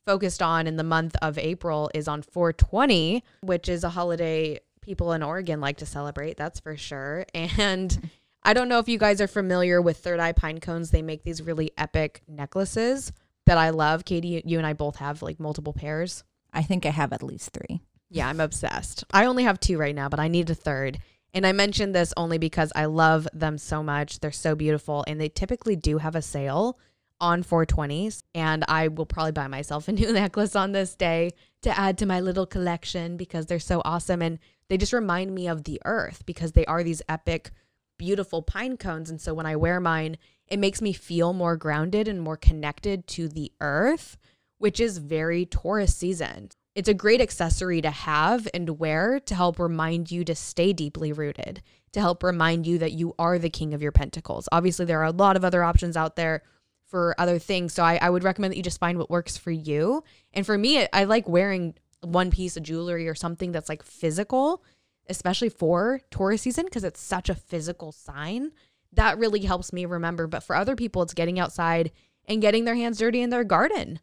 [0.05, 5.11] focused on in the month of April is on 420, which is a holiday people
[5.11, 7.25] in Oregon like to celebrate, that's for sure.
[7.33, 8.09] And
[8.45, 10.91] I don't know if you guys are familiar with Third Eye Pine Cones.
[10.91, 13.13] They make these really epic necklaces
[13.45, 14.03] that I love.
[14.03, 16.23] Katie, you and I both have like multiple pairs.
[16.51, 17.81] I think I have at least three.
[18.09, 19.05] Yeah, I'm obsessed.
[19.11, 20.99] I only have two right now, but I need a third.
[21.33, 24.19] And I mentioned this only because I love them so much.
[24.19, 25.03] They're so beautiful.
[25.07, 26.77] And they typically do have a sale
[27.19, 28.23] on 420s.
[28.35, 32.05] And I will probably buy myself a new necklace on this day to add to
[32.05, 34.21] my little collection because they're so awesome.
[34.21, 37.51] And they just remind me of the earth because they are these epic
[37.97, 39.09] beautiful pine cones.
[39.09, 43.07] And so when I wear mine, it makes me feel more grounded and more connected
[43.07, 44.17] to the earth,
[44.57, 46.49] which is very Taurus season.
[46.75, 51.13] It's a great accessory to have and wear to help remind you to stay deeply
[51.13, 54.49] rooted, to help remind you that you are the king of your pentacles.
[54.51, 56.41] Obviously, there are a lot of other options out there
[56.87, 57.73] for other things.
[57.73, 60.03] So I, I would recommend that you just find what works for you.
[60.33, 64.63] And for me, I like wearing one piece of jewelry or something that's like physical
[65.09, 68.51] especially for Taurus season because it's such a physical sign.
[68.93, 70.27] That really helps me remember.
[70.27, 71.91] But for other people, it's getting outside
[72.25, 73.99] and getting their hands dirty in their garden.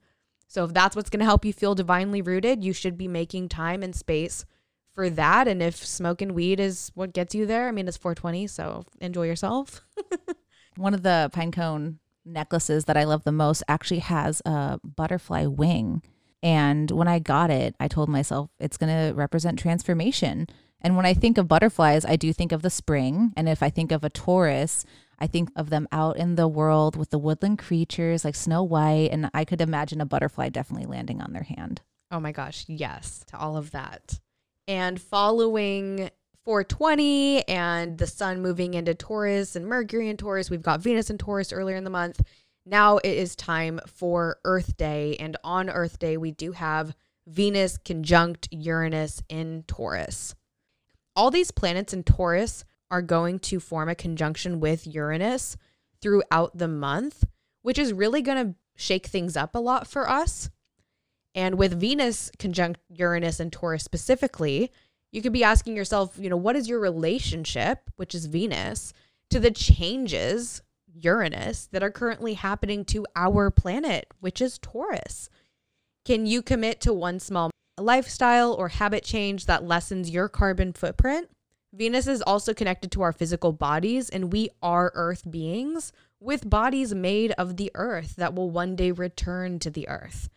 [0.48, 3.48] So if that's what's going to help you feel divinely rooted, you should be making
[3.48, 4.44] time and space
[4.94, 5.46] for that.
[5.46, 9.26] And if smoking weed is what gets you there, I mean, it's 420, so enjoy
[9.26, 9.80] yourself.
[10.76, 15.46] One of the pine cone necklaces that I love the most actually has a butterfly
[15.46, 16.02] wing.
[16.42, 20.48] And when I got it, I told myself it's going to represent transformation.
[20.82, 23.32] And when I think of butterflies, I do think of the spring.
[23.36, 24.84] And if I think of a Taurus,
[25.18, 29.10] I think of them out in the world with the woodland creatures like Snow White.
[29.12, 31.82] And I could imagine a butterfly definitely landing on their hand.
[32.10, 34.18] Oh my gosh, yes, to all of that.
[34.66, 36.10] And following
[36.44, 41.18] 420 and the sun moving into Taurus and Mercury in Taurus, we've got Venus in
[41.18, 42.20] Taurus earlier in the month.
[42.64, 45.16] Now it is time for Earth Day.
[45.20, 46.94] And on Earth Day, we do have
[47.26, 50.34] Venus conjunct Uranus in Taurus
[51.14, 55.56] all these planets in Taurus are going to form a conjunction with Uranus
[56.00, 57.24] throughout the month,
[57.62, 60.50] which is really going to shake things up a lot for us.
[61.34, 64.72] And with Venus conjunct Uranus and Taurus specifically,
[65.12, 68.92] you could be asking yourself, you know, what is your relationship, which is Venus,
[69.30, 75.28] to the changes, Uranus, that are currently happening to our planet, which is Taurus?
[76.04, 77.49] Can you commit to one small
[77.80, 81.28] lifestyle or habit change that lessens your carbon footprint.
[81.72, 86.94] Venus is also connected to our physical bodies, and we are earth beings with bodies
[86.94, 90.28] made of the earth that will one day return to the earth.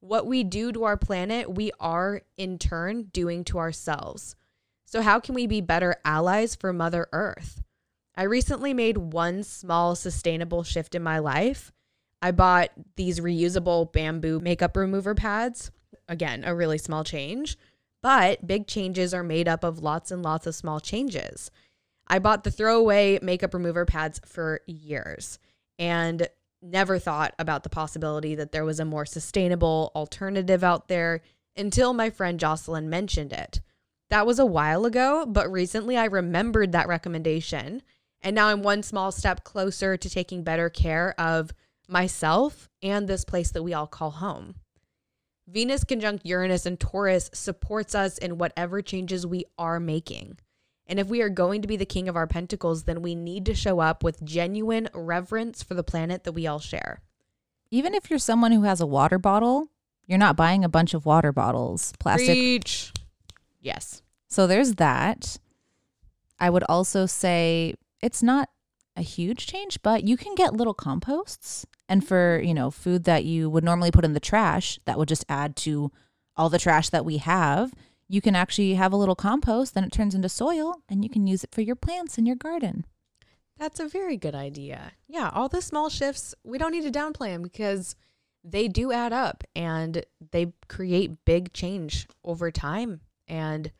[0.00, 4.36] What we do to our planet, we are in turn doing to ourselves.
[4.84, 7.62] So, how can we be better allies for Mother Earth?
[8.14, 11.72] I recently made one small sustainable shift in my life.
[12.20, 15.70] I bought these reusable bamboo makeup remover pads
[16.08, 17.56] again, a really small change,
[18.02, 21.50] but big changes are made up of lots and lots of small changes.
[22.06, 25.38] I bought the throwaway makeup remover pads for years
[25.78, 26.28] and
[26.62, 31.20] never thought about the possibility that there was a more sustainable alternative out there
[31.56, 33.60] until my friend Jocelyn mentioned it.
[34.10, 37.82] That was a while ago, but recently I remembered that recommendation.
[38.22, 41.52] And now I'm one small step closer to taking better care of
[41.88, 44.56] myself and this place that we all call home.
[45.50, 50.38] Venus conjunct Uranus and Taurus supports us in whatever changes we are making.
[50.86, 53.46] And if we are going to be the king of our pentacles, then we need
[53.46, 57.00] to show up with genuine reverence for the planet that we all share.
[57.70, 59.68] Even if you're someone who has a water bottle,
[60.06, 62.28] you're not buying a bunch of water bottles, plastic.
[62.28, 62.92] Preach.
[63.60, 64.02] Yes.
[64.28, 65.38] So there's that.
[66.38, 68.50] I would also say it's not
[68.96, 71.66] a huge change, but you can get little composts.
[71.88, 75.08] And for, you know, food that you would normally put in the trash, that would
[75.08, 75.90] just add to
[76.36, 77.72] all the trash that we have.
[78.08, 81.26] You can actually have a little compost, then it turns into soil and you can
[81.26, 82.86] use it for your plants in your garden.
[83.58, 84.92] That's a very good idea.
[85.08, 87.96] Yeah, all the small shifts, we don't need to downplay them because
[88.44, 93.00] they do add up and they create big change over time.
[93.26, 93.72] And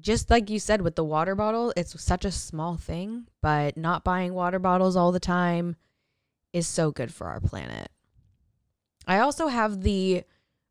[0.00, 4.04] just like you said with the water bottle, it's such a small thing, but not
[4.04, 5.76] buying water bottles all the time
[6.54, 7.90] is so good for our planet.
[9.06, 10.24] I also have the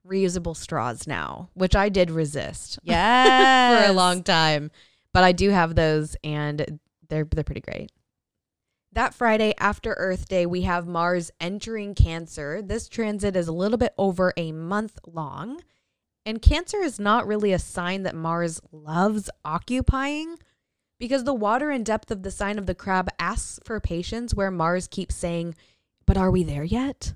[0.07, 2.79] reusable straws now, which I did resist.
[2.83, 3.83] Yeah.
[3.85, 4.71] for a long time,
[5.13, 6.79] but I do have those and
[7.09, 7.91] they're they're pretty great.
[8.93, 12.61] That Friday after Earth Day, we have Mars entering Cancer.
[12.61, 15.61] This transit is a little bit over a month long.
[16.25, 20.37] And Cancer is not really a sign that Mars loves occupying
[20.99, 24.51] because the water and depth of the sign of the crab asks for patience, where
[24.51, 25.55] Mars keeps saying,
[26.05, 27.13] But are we there yet?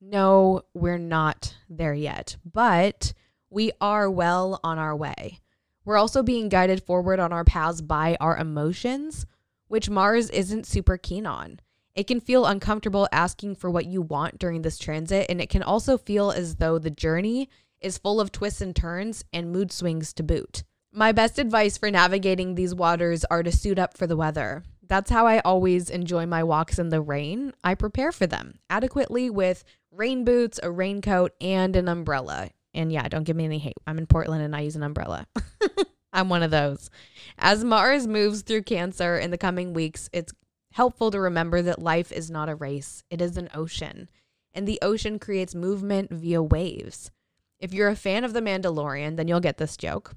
[0.00, 3.12] No, we're not there yet, but
[3.50, 5.40] we are well on our way.
[5.84, 9.26] We're also being guided forward on our paths by our emotions,
[9.68, 11.60] which Mars isn't super keen on.
[11.94, 15.62] It can feel uncomfortable asking for what you want during this transit, and it can
[15.62, 17.48] also feel as though the journey
[17.80, 20.62] is full of twists and turns and mood swings to boot.
[20.92, 24.62] My best advice for navigating these waters are to suit up for the weather.
[24.86, 27.52] That's how I always enjoy my walks in the rain.
[27.62, 32.50] I prepare for them adequately with rain boots, a raincoat, and an umbrella.
[32.74, 33.76] And yeah, don't give me any hate.
[33.86, 35.26] I'm in Portland and I use an umbrella.
[36.12, 36.90] I'm one of those.
[37.38, 40.32] As Mars moves through Cancer in the coming weeks, it's
[40.72, 44.08] helpful to remember that life is not a race, it is an ocean.
[44.54, 47.10] And the ocean creates movement via waves.
[47.58, 50.14] If you're a fan of The Mandalorian, then you'll get this joke.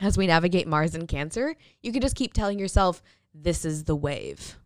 [0.00, 3.02] As we navigate Mars and Cancer, you can just keep telling yourself,
[3.34, 4.56] this is the wave.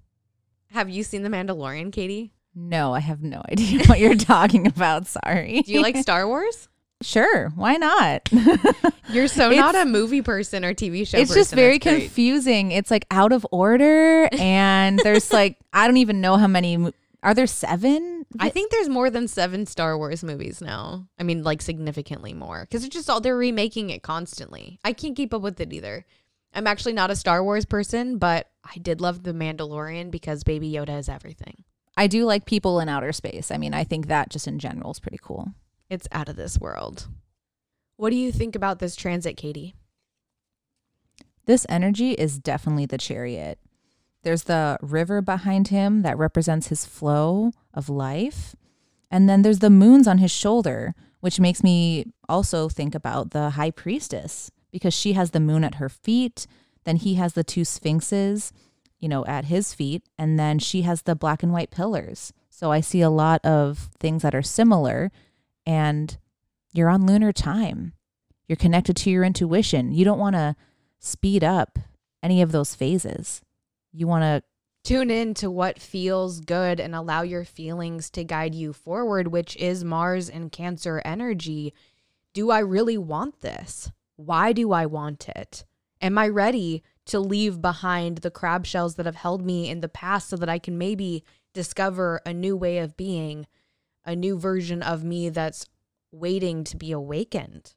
[0.72, 2.32] Have you seen The Mandalorian, Katie?
[2.54, 5.06] No, I have no idea what you're talking about.
[5.06, 5.62] Sorry.
[5.62, 6.68] Do you like Star Wars?
[7.02, 8.26] Sure, why not?
[9.10, 11.56] You're so It's- not a movie person or TV show it's just person.
[11.56, 12.00] very That's great.
[12.04, 12.72] confusing.
[12.72, 16.90] It's like out of order, and there's like I don't even know how many.
[17.22, 18.24] Are there seven?
[18.40, 21.06] I think there's more than seven Star Wars movies now.
[21.18, 24.78] I mean, like significantly more because it's just all they're remaking it constantly.
[24.82, 26.06] I can't keep up with it either.
[26.54, 30.72] I'm actually not a Star Wars person, but I did love The Mandalorian because Baby
[30.72, 31.64] Yoda is everything.
[31.96, 33.50] I do like people in outer space.
[33.50, 35.52] I mean, I think that just in general is pretty cool.
[35.88, 37.08] It's out of this world.
[37.96, 39.74] What do you think about this transit, Katie?
[41.46, 43.58] This energy is definitely the chariot.
[44.22, 48.56] There's the river behind him that represents his flow of life.
[49.10, 53.50] And then there's the moons on his shoulder, which makes me also think about the
[53.50, 56.46] high priestess because she has the moon at her feet.
[56.86, 58.52] Then he has the two sphinxes,
[58.98, 60.04] you know, at his feet.
[60.18, 62.32] And then she has the black and white pillars.
[62.48, 65.12] So I see a lot of things that are similar.
[65.66, 66.16] And
[66.72, 67.92] you're on lunar time.
[68.48, 69.92] You're connected to your intuition.
[69.92, 70.56] You don't want to
[71.00, 71.78] speed up
[72.22, 73.42] any of those phases.
[73.92, 74.42] You want to
[74.86, 79.56] Tune in to what feels good and allow your feelings to guide you forward, which
[79.56, 81.74] is Mars and Cancer energy.
[82.34, 83.90] Do I really want this?
[84.14, 85.64] Why do I want it?
[86.00, 89.88] Am I ready to leave behind the crab shells that have held me in the
[89.88, 91.24] past so that I can maybe
[91.54, 93.46] discover a new way of being,
[94.04, 95.66] a new version of me that's
[96.12, 97.74] waiting to be awakened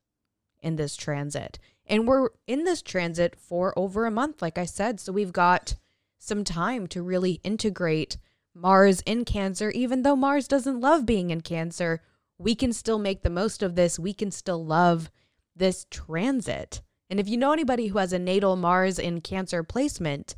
[0.62, 1.60] in this transit?
[1.86, 5.00] And we're in this transit for over a month, like I said.
[5.00, 5.76] So we've got
[6.18, 8.18] some time to really integrate
[8.54, 9.72] Mars in Cancer.
[9.72, 12.02] Even though Mars doesn't love being in Cancer,
[12.38, 13.98] we can still make the most of this.
[13.98, 15.10] We can still love
[15.56, 16.82] this transit.
[17.10, 20.36] And if you know anybody who has a natal Mars in Cancer placement,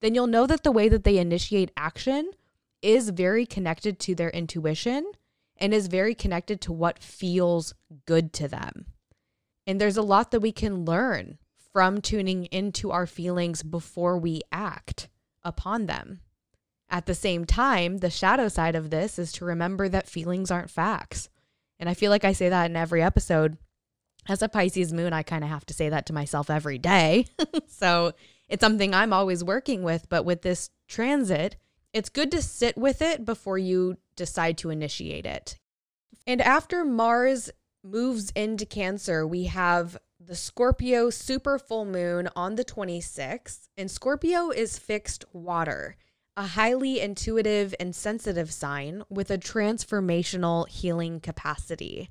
[0.00, 2.30] then you'll know that the way that they initiate action
[2.82, 5.12] is very connected to their intuition
[5.56, 7.74] and is very connected to what feels
[8.06, 8.86] good to them.
[9.66, 11.38] And there's a lot that we can learn
[11.72, 15.08] from tuning into our feelings before we act
[15.44, 16.20] upon them.
[16.88, 20.70] At the same time, the shadow side of this is to remember that feelings aren't
[20.70, 21.28] facts.
[21.78, 23.56] And I feel like I say that in every episode.
[24.30, 27.26] As a Pisces moon, I kind of have to say that to myself every day.
[27.66, 28.12] so
[28.48, 30.08] it's something I'm always working with.
[30.08, 31.56] But with this transit,
[31.92, 35.58] it's good to sit with it before you decide to initiate it.
[36.28, 37.50] And after Mars
[37.82, 43.66] moves into Cancer, we have the Scorpio super full moon on the 26th.
[43.76, 45.96] And Scorpio is fixed water,
[46.36, 52.10] a highly intuitive and sensitive sign with a transformational healing capacity.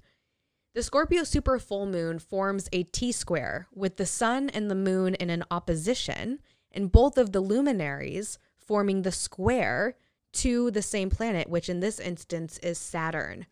[0.80, 5.14] The Scorpio super full moon forms a T square with the sun and the moon
[5.16, 6.40] in an opposition,
[6.72, 9.98] and both of the luminaries forming the square
[10.36, 13.46] to the same planet, which in this instance is Saturn.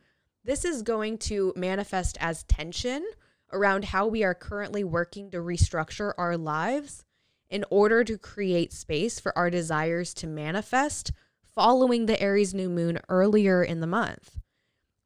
[0.45, 3.05] This is going to manifest as tension
[3.51, 7.03] around how we are currently working to restructure our lives
[7.49, 11.11] in order to create space for our desires to manifest
[11.53, 14.38] following the Aries new moon earlier in the month.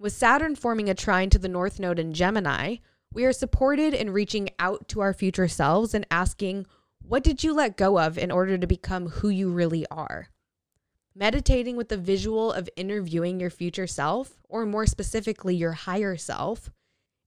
[0.02, 2.78] With Saturn forming a trine to the North Node in Gemini,
[3.14, 6.66] we are supported in reaching out to our future selves and asking,
[7.04, 10.30] What did you let go of in order to become who you really are?
[11.14, 16.72] Meditating with the visual of interviewing your future self, or more specifically, your higher self,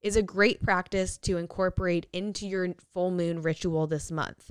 [0.02, 4.50] is a great practice to incorporate into your full moon ritual this month.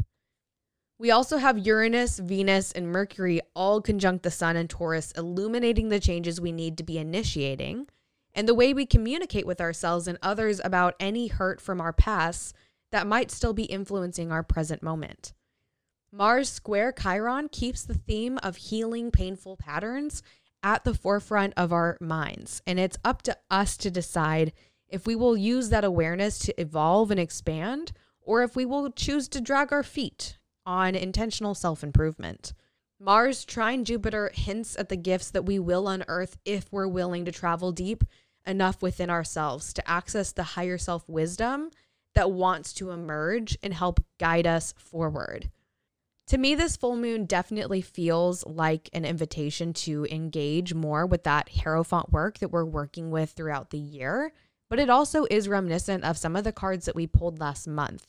[0.98, 6.00] We also have Uranus, Venus, and Mercury all conjunct the Sun and Taurus, illuminating the
[6.00, 7.88] changes we need to be initiating
[8.36, 12.56] and the way we communicate with ourselves and others about any hurt from our past
[12.92, 15.34] that might still be influencing our present moment.
[16.12, 20.22] Mars square Chiron keeps the theme of healing painful patterns
[20.62, 22.62] at the forefront of our minds.
[22.66, 24.54] And it's up to us to decide
[24.88, 29.28] if we will use that awareness to evolve and expand, or if we will choose
[29.30, 32.54] to drag our feet on intentional self improvement.
[33.00, 37.32] Mars trine Jupiter hints at the gifts that we will unearth if we're willing to
[37.32, 38.04] travel deep
[38.46, 41.70] enough within ourselves to access the higher self wisdom
[42.16, 45.50] that wants to emerge and help guide us forward.
[46.28, 51.50] To me, this full moon definitely feels like an invitation to engage more with that
[51.50, 54.32] Hierophant work that we're working with throughout the year,
[54.70, 58.08] but it also is reminiscent of some of the cards that we pulled last month.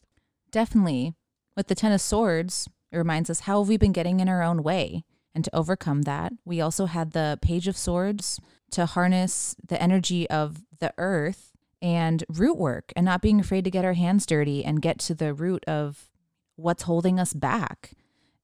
[0.53, 1.14] Definitely.
[1.57, 4.43] With the Ten of Swords, it reminds us how have we been getting in our
[4.43, 5.05] own way?
[5.35, 10.28] And to overcome that, we also had the Page of Swords to harness the energy
[10.30, 14.64] of the earth and root work and not being afraid to get our hands dirty
[14.64, 16.09] and get to the root of
[16.57, 17.93] what's holding us back.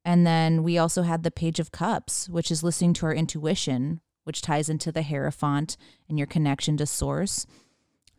[0.05, 4.01] And then we also had the Page of Cups, which is listening to our intuition,
[4.25, 5.77] which ties into the Hierophant
[6.09, 7.47] and your connection to Source.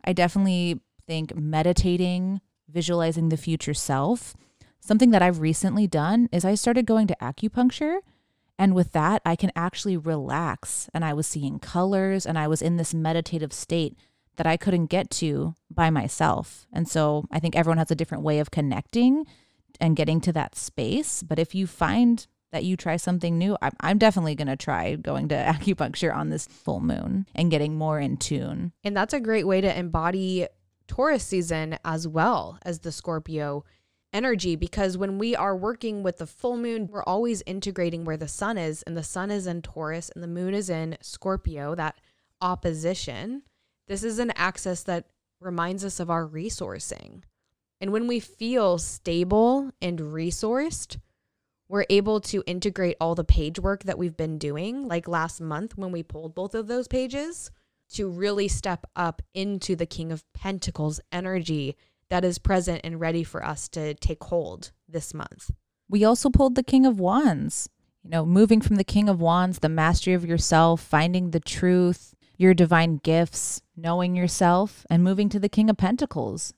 [0.04, 4.34] I definitely think meditating, visualizing the future self,
[4.80, 7.98] something that I've recently done is I started going to acupuncture.
[8.58, 10.88] And with that, I can actually relax.
[10.94, 13.96] And I was seeing colors and I was in this meditative state
[14.36, 16.66] that I couldn't get to by myself.
[16.72, 19.26] And so I think everyone has a different way of connecting
[19.80, 21.22] and getting to that space.
[21.22, 25.28] But if you find that you try something new, I'm, definitely going to try going
[25.28, 28.72] to acupuncture on this full moon and getting more in tune.
[28.84, 30.46] And that's a great way to embody
[30.86, 33.64] Taurus season as well as the Scorpio
[34.12, 38.28] energy because when we are working with the full moon, we're always integrating where the
[38.28, 41.96] sun is, and the sun is in Taurus and the moon is in Scorpio, that
[42.40, 43.42] opposition.
[43.88, 45.06] This is an axis that
[45.40, 47.22] reminds us of our resourcing.
[47.80, 50.98] And when we feel stable and resourced,
[51.68, 55.76] we're able to integrate all the page work that we've been doing, like last month
[55.76, 57.50] when we pulled both of those pages,
[57.94, 61.76] to really step up into the King of Pentacles energy
[62.12, 65.50] that is present and ready for us to take hold this month.
[65.88, 67.70] We also pulled the King of Wands.
[68.02, 72.14] You know, moving from the King of Wands, the mastery of yourself, finding the truth,
[72.36, 76.52] your divine gifts, knowing yourself, and moving to the King of Pentacles,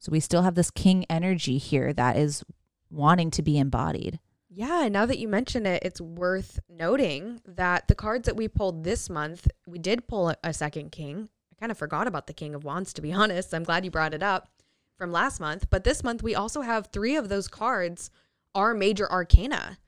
[0.00, 2.44] so we still have this king energy here that is
[2.90, 4.18] wanting to be embodied.
[4.48, 8.48] Yeah, And now that you mention it, it's worth noting that the cards that we
[8.48, 11.28] pulled this month, we did pull a second king.
[11.52, 13.54] I kind of forgot about the King of Wands, to be honest.
[13.54, 14.48] I'm glad you brought it up
[14.96, 15.68] from last month.
[15.70, 18.10] But this month, we also have three of those cards
[18.54, 19.78] are major arcana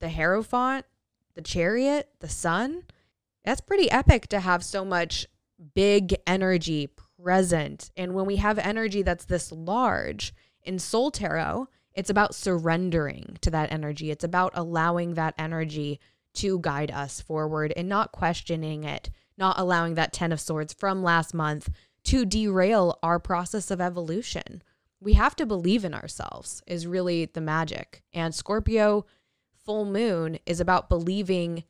[0.00, 0.84] the Hierophant,
[1.34, 2.82] the Chariot, the Sun.
[3.44, 5.26] That's pretty epic to have so much
[5.74, 6.90] big energy
[7.22, 7.90] present.
[7.96, 13.50] And when we have energy that's this large in Soul Tarot, it's about surrendering to
[13.50, 14.10] that energy.
[14.10, 16.00] It's about allowing that energy
[16.34, 21.02] to guide us forward and not questioning it, not allowing that 10 of swords from
[21.02, 21.70] last month
[22.04, 24.62] to derail our process of evolution.
[25.00, 28.02] We have to believe in ourselves, is really the magic.
[28.12, 29.06] And Scorpio
[29.64, 31.64] full moon is about believing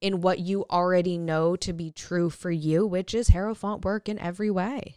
[0.00, 4.18] in what you already know to be true for you, which is Hierophant work in
[4.18, 4.96] every way.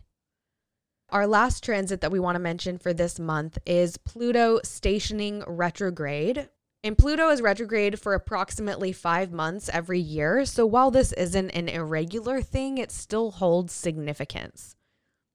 [1.10, 6.50] Our last transit that we want to mention for this month is Pluto stationing retrograde.
[6.86, 10.46] And Pluto is retrograde for approximately five months every year.
[10.46, 14.76] So while this isn't an irregular thing, it still holds significance.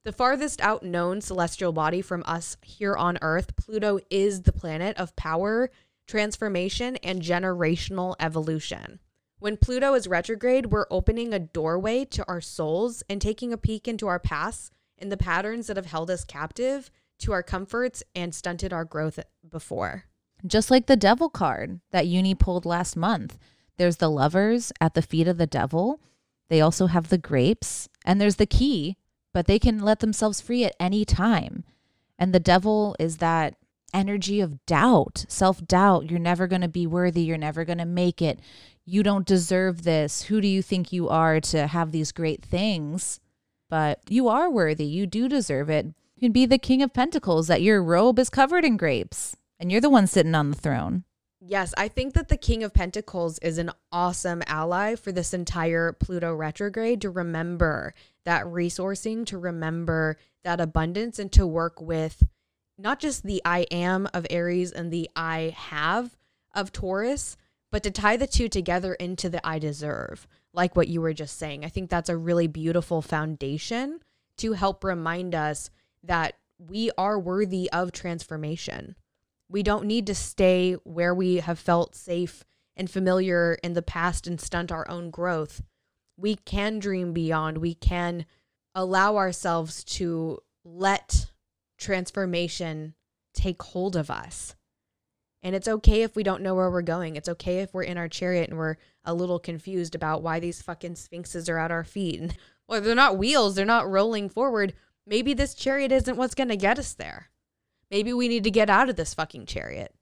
[0.04, 4.96] The farthest out known celestial body from us here on Earth, Pluto is the planet
[4.98, 5.70] of power,
[6.06, 9.00] transformation, and generational evolution.
[9.38, 13.88] When Pluto is retrograde, we're opening a doorway to our souls and taking a peek
[13.88, 16.90] into our past and the patterns that have held us captive
[17.20, 19.18] to our comforts and stunted our growth
[19.48, 20.04] before.
[20.46, 23.38] Just like the devil card that Uni pulled last month,
[23.76, 26.00] there's the lovers at the feet of the devil.
[26.48, 28.96] They also have the grapes, and there's the key,
[29.34, 31.64] but they can let themselves free at any time.
[32.18, 33.56] And the devil is that
[33.92, 36.10] energy of doubt, self doubt.
[36.10, 37.22] You're never going to be worthy.
[37.22, 38.40] You're never going to make it
[38.88, 40.22] you don't deserve this.
[40.22, 43.20] Who do you think you are to have these great things?
[43.68, 44.86] But you are worthy.
[44.86, 45.84] You do deserve it.
[46.16, 49.70] You can be the king of pentacles, that your robe is covered in grapes and
[49.70, 51.04] you're the one sitting on the throne.
[51.40, 55.92] Yes, I think that the King of Pentacles is an awesome ally for this entire
[55.92, 57.94] Pluto retrograde to remember
[58.24, 62.24] that resourcing, to remember that abundance, and to work with
[62.76, 66.16] not just the I am of Aries and the I have
[66.54, 67.36] of Taurus,
[67.70, 71.38] but to tie the two together into the I deserve, like what you were just
[71.38, 74.00] saying, I think that's a really beautiful foundation
[74.38, 75.70] to help remind us
[76.02, 78.96] that we are worthy of transformation.
[79.48, 82.44] We don't need to stay where we have felt safe
[82.76, 85.62] and familiar in the past and stunt our own growth.
[86.16, 87.58] We can dream beyond.
[87.58, 88.26] We can
[88.74, 91.30] allow ourselves to let
[91.78, 92.94] transformation
[93.34, 94.54] take hold of us.
[95.42, 97.16] And it's okay if we don't know where we're going.
[97.16, 100.60] It's okay if we're in our chariot and we're a little confused about why these
[100.60, 102.20] fucking sphinxes are at our feet.
[102.20, 102.36] And
[102.68, 104.74] well, they're not wheels, they're not rolling forward.
[105.06, 107.30] Maybe this chariot isn't what's going to get us there.
[107.90, 109.94] Maybe we need to get out of this fucking chariot.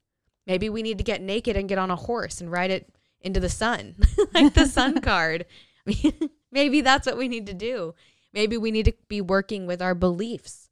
[0.47, 2.89] Maybe we need to get naked and get on a horse and ride it
[3.21, 3.97] into the sun,
[4.35, 5.47] like the sun card.
[6.53, 7.95] Maybe that's what we need to do.
[8.33, 10.71] Maybe we need to be working with our beliefs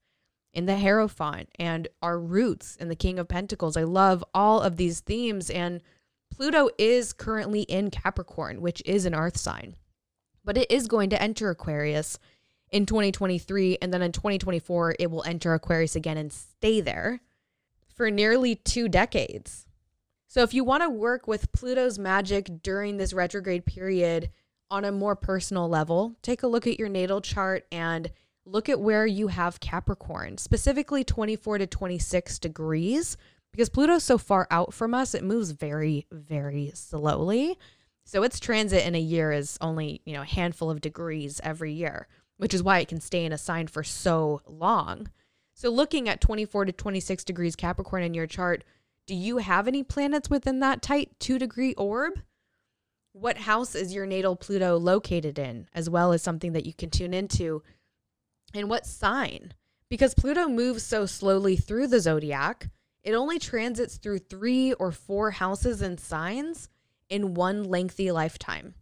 [0.52, 3.76] in the Hierophant and our roots in the King of Pentacles.
[3.76, 5.50] I love all of these themes.
[5.50, 5.82] And
[6.30, 9.76] Pluto is currently in Capricorn, which is an earth sign,
[10.44, 12.18] but it is going to enter Aquarius
[12.70, 13.78] in 2023.
[13.80, 17.20] And then in 2024, it will enter Aquarius again and stay there
[17.94, 19.66] for nearly two decades.
[20.26, 24.30] So if you want to work with Pluto's magic during this retrograde period
[24.70, 28.10] on a more personal level, take a look at your natal chart and
[28.44, 33.16] look at where you have Capricorn, specifically 24 to 26 degrees,
[33.52, 37.56] because Pluto's so far out from us, it moves very, very slowly.
[38.04, 41.72] So its transit in a year is only, you know, a handful of degrees every
[41.72, 45.08] year, which is why it can stay in a sign for so long.
[45.54, 48.64] So looking at 24 to 26 degrees Capricorn in your chart,
[49.06, 52.20] do you have any planets within that tight 2 degree orb?
[53.12, 56.90] What house is your natal Pluto located in, as well as something that you can
[56.90, 57.62] tune into?
[58.52, 59.54] And what sign?
[59.88, 62.68] Because Pluto moves so slowly through the zodiac,
[63.04, 66.68] it only transits through three or four houses and signs
[67.08, 68.74] in one lengthy lifetime.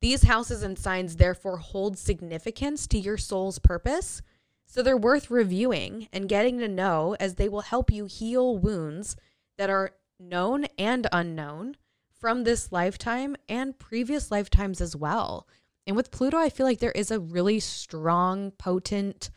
[0.00, 4.22] These houses and signs therefore hold significance to your soul's purpose,
[4.66, 9.16] so they're worth reviewing and getting to know as they will help you heal wounds
[9.56, 11.76] that are known and unknown
[12.20, 15.48] from this lifetime and previous lifetimes as well.
[15.86, 19.30] And with Pluto, I feel like there is a really strong, potent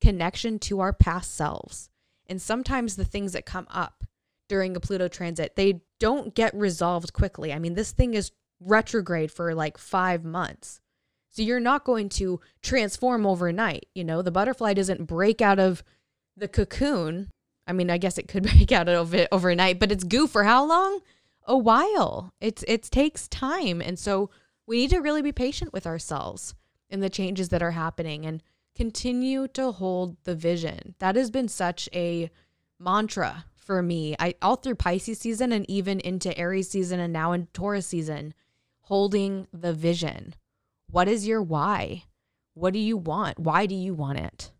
[0.00, 1.88] connection to our past selves.
[2.26, 4.04] And sometimes the things that come up
[4.48, 7.52] during a Pluto transit, they don't get resolved quickly.
[7.52, 8.30] I mean, this thing is
[8.64, 10.80] retrograde for like five months.
[11.30, 13.86] So you're not going to transform overnight.
[13.94, 15.82] You know, the butterfly doesn't break out of
[16.36, 17.30] the cocoon.
[17.66, 20.44] I mean, I guess it could break out of it overnight, but it's goo for
[20.44, 21.00] how long?
[21.46, 22.32] A while.
[22.40, 23.82] It's it takes time.
[23.82, 24.30] And so
[24.66, 26.54] we need to really be patient with ourselves
[26.88, 28.42] in the changes that are happening and
[28.74, 30.94] continue to hold the vision.
[30.98, 32.30] That has been such a
[32.78, 34.14] mantra for me.
[34.18, 38.34] I all through Pisces season and even into Aries season and now in Taurus season,
[38.84, 40.34] holding the vision.
[40.90, 42.04] What is your why?
[42.52, 43.38] What do you want?
[43.38, 44.52] Why do you want it?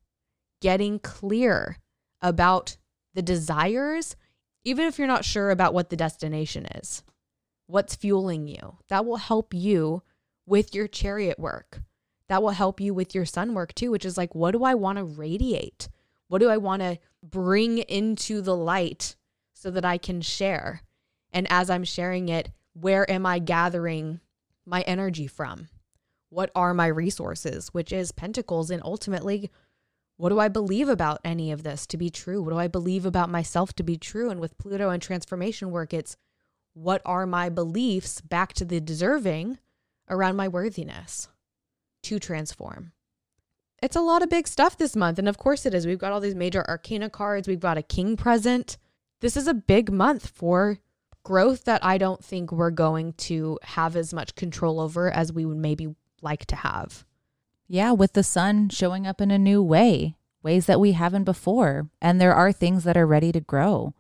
[0.61, 1.79] Getting clear
[2.23, 2.77] about
[3.13, 4.17] the desires,
[4.65, 7.03] even if you're not sure about what the destination is.
[7.67, 8.79] What's fueling you?
[8.89, 10.03] That will help you
[10.47, 11.83] with your chariot work.
[12.29, 14.75] That will help you with your sun work too, which is like, what do I
[14.75, 15.89] want to radiate?
[16.29, 19.17] What do I want to bring into the light
[19.53, 20.81] so that I can share?
[21.31, 24.21] And as I'm sharing it, where am I gathering
[24.67, 25.69] my energy from?
[26.29, 28.71] What are my resources, which is pentacles?
[28.71, 29.51] And ultimately,
[30.17, 32.43] what do I believe about any of this to be true?
[32.43, 34.31] What do I believe about myself to be true?
[34.31, 36.17] And with Pluto and transformation work, it's
[36.73, 39.59] what are my beliefs back to the deserving
[40.09, 41.29] around my worthiness
[42.03, 42.93] to transform?
[43.83, 45.19] It's a lot of big stuff this month.
[45.19, 45.87] And of course it is.
[45.87, 48.79] We've got all these major arcana cards, we've got a king present.
[49.21, 50.79] This is a big month for
[51.25, 55.45] growth that I don't think we're going to have as much control over as we
[55.45, 57.05] would maybe like to have.
[57.67, 61.89] Yeah, with the sun showing up in a new way, ways that we haven't before.
[62.01, 63.95] And there are things that are ready to grow.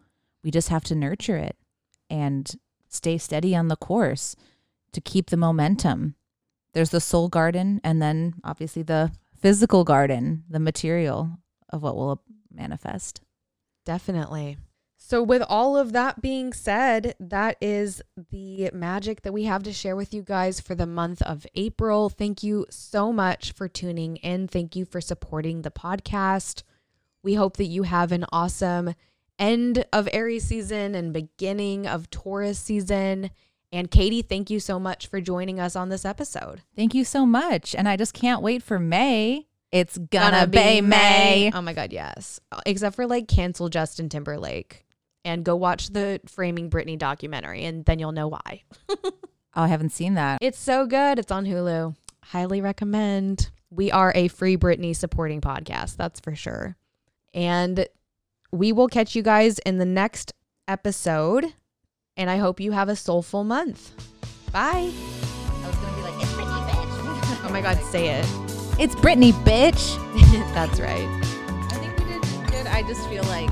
[0.44, 1.56] We just have to nurture it
[2.10, 2.48] and
[2.88, 4.36] stay steady on the course
[4.92, 6.14] to keep the momentum.
[6.74, 11.38] There's the soul garden, and then obviously the physical garden, the material
[11.70, 12.22] of what will
[12.52, 13.20] manifest.
[13.84, 14.58] Definitely.
[15.06, 18.00] So, with all of that being said, that is
[18.30, 22.08] the magic that we have to share with you guys for the month of April.
[22.08, 24.48] Thank you so much for tuning in.
[24.48, 26.62] Thank you for supporting the podcast.
[27.22, 28.94] We hope that you have an awesome
[29.38, 33.30] end of Aries season and beginning of Taurus season.
[33.70, 36.62] And Katie, thank you so much for joining us on this episode.
[36.74, 37.74] Thank you so much.
[37.74, 39.48] And I just can't wait for May.
[39.70, 40.80] It's gonna, gonna be, May.
[40.80, 41.50] May.
[41.52, 42.40] Oh my God, yes.
[42.64, 44.83] Except for like cancel Justin Timberlake
[45.24, 48.62] and go watch the Framing Britney documentary, and then you'll know why.
[48.88, 49.12] oh,
[49.54, 50.38] I haven't seen that.
[50.40, 51.18] It's so good.
[51.18, 51.96] It's on Hulu.
[52.24, 53.50] Highly recommend.
[53.70, 56.76] We are a free Britney supporting podcast, that's for sure.
[57.32, 57.86] And
[58.52, 60.32] we will catch you guys in the next
[60.68, 61.46] episode.
[62.16, 63.90] And I hope you have a soulful month.
[64.52, 64.92] Bye.
[64.92, 67.44] I was gonna be like, it's Britney, bitch.
[67.44, 68.26] Oh my God, say it.
[68.78, 69.96] It's Britney, bitch.
[70.54, 71.08] That's right.
[71.70, 72.66] I think we did good.
[72.66, 73.50] I just feel like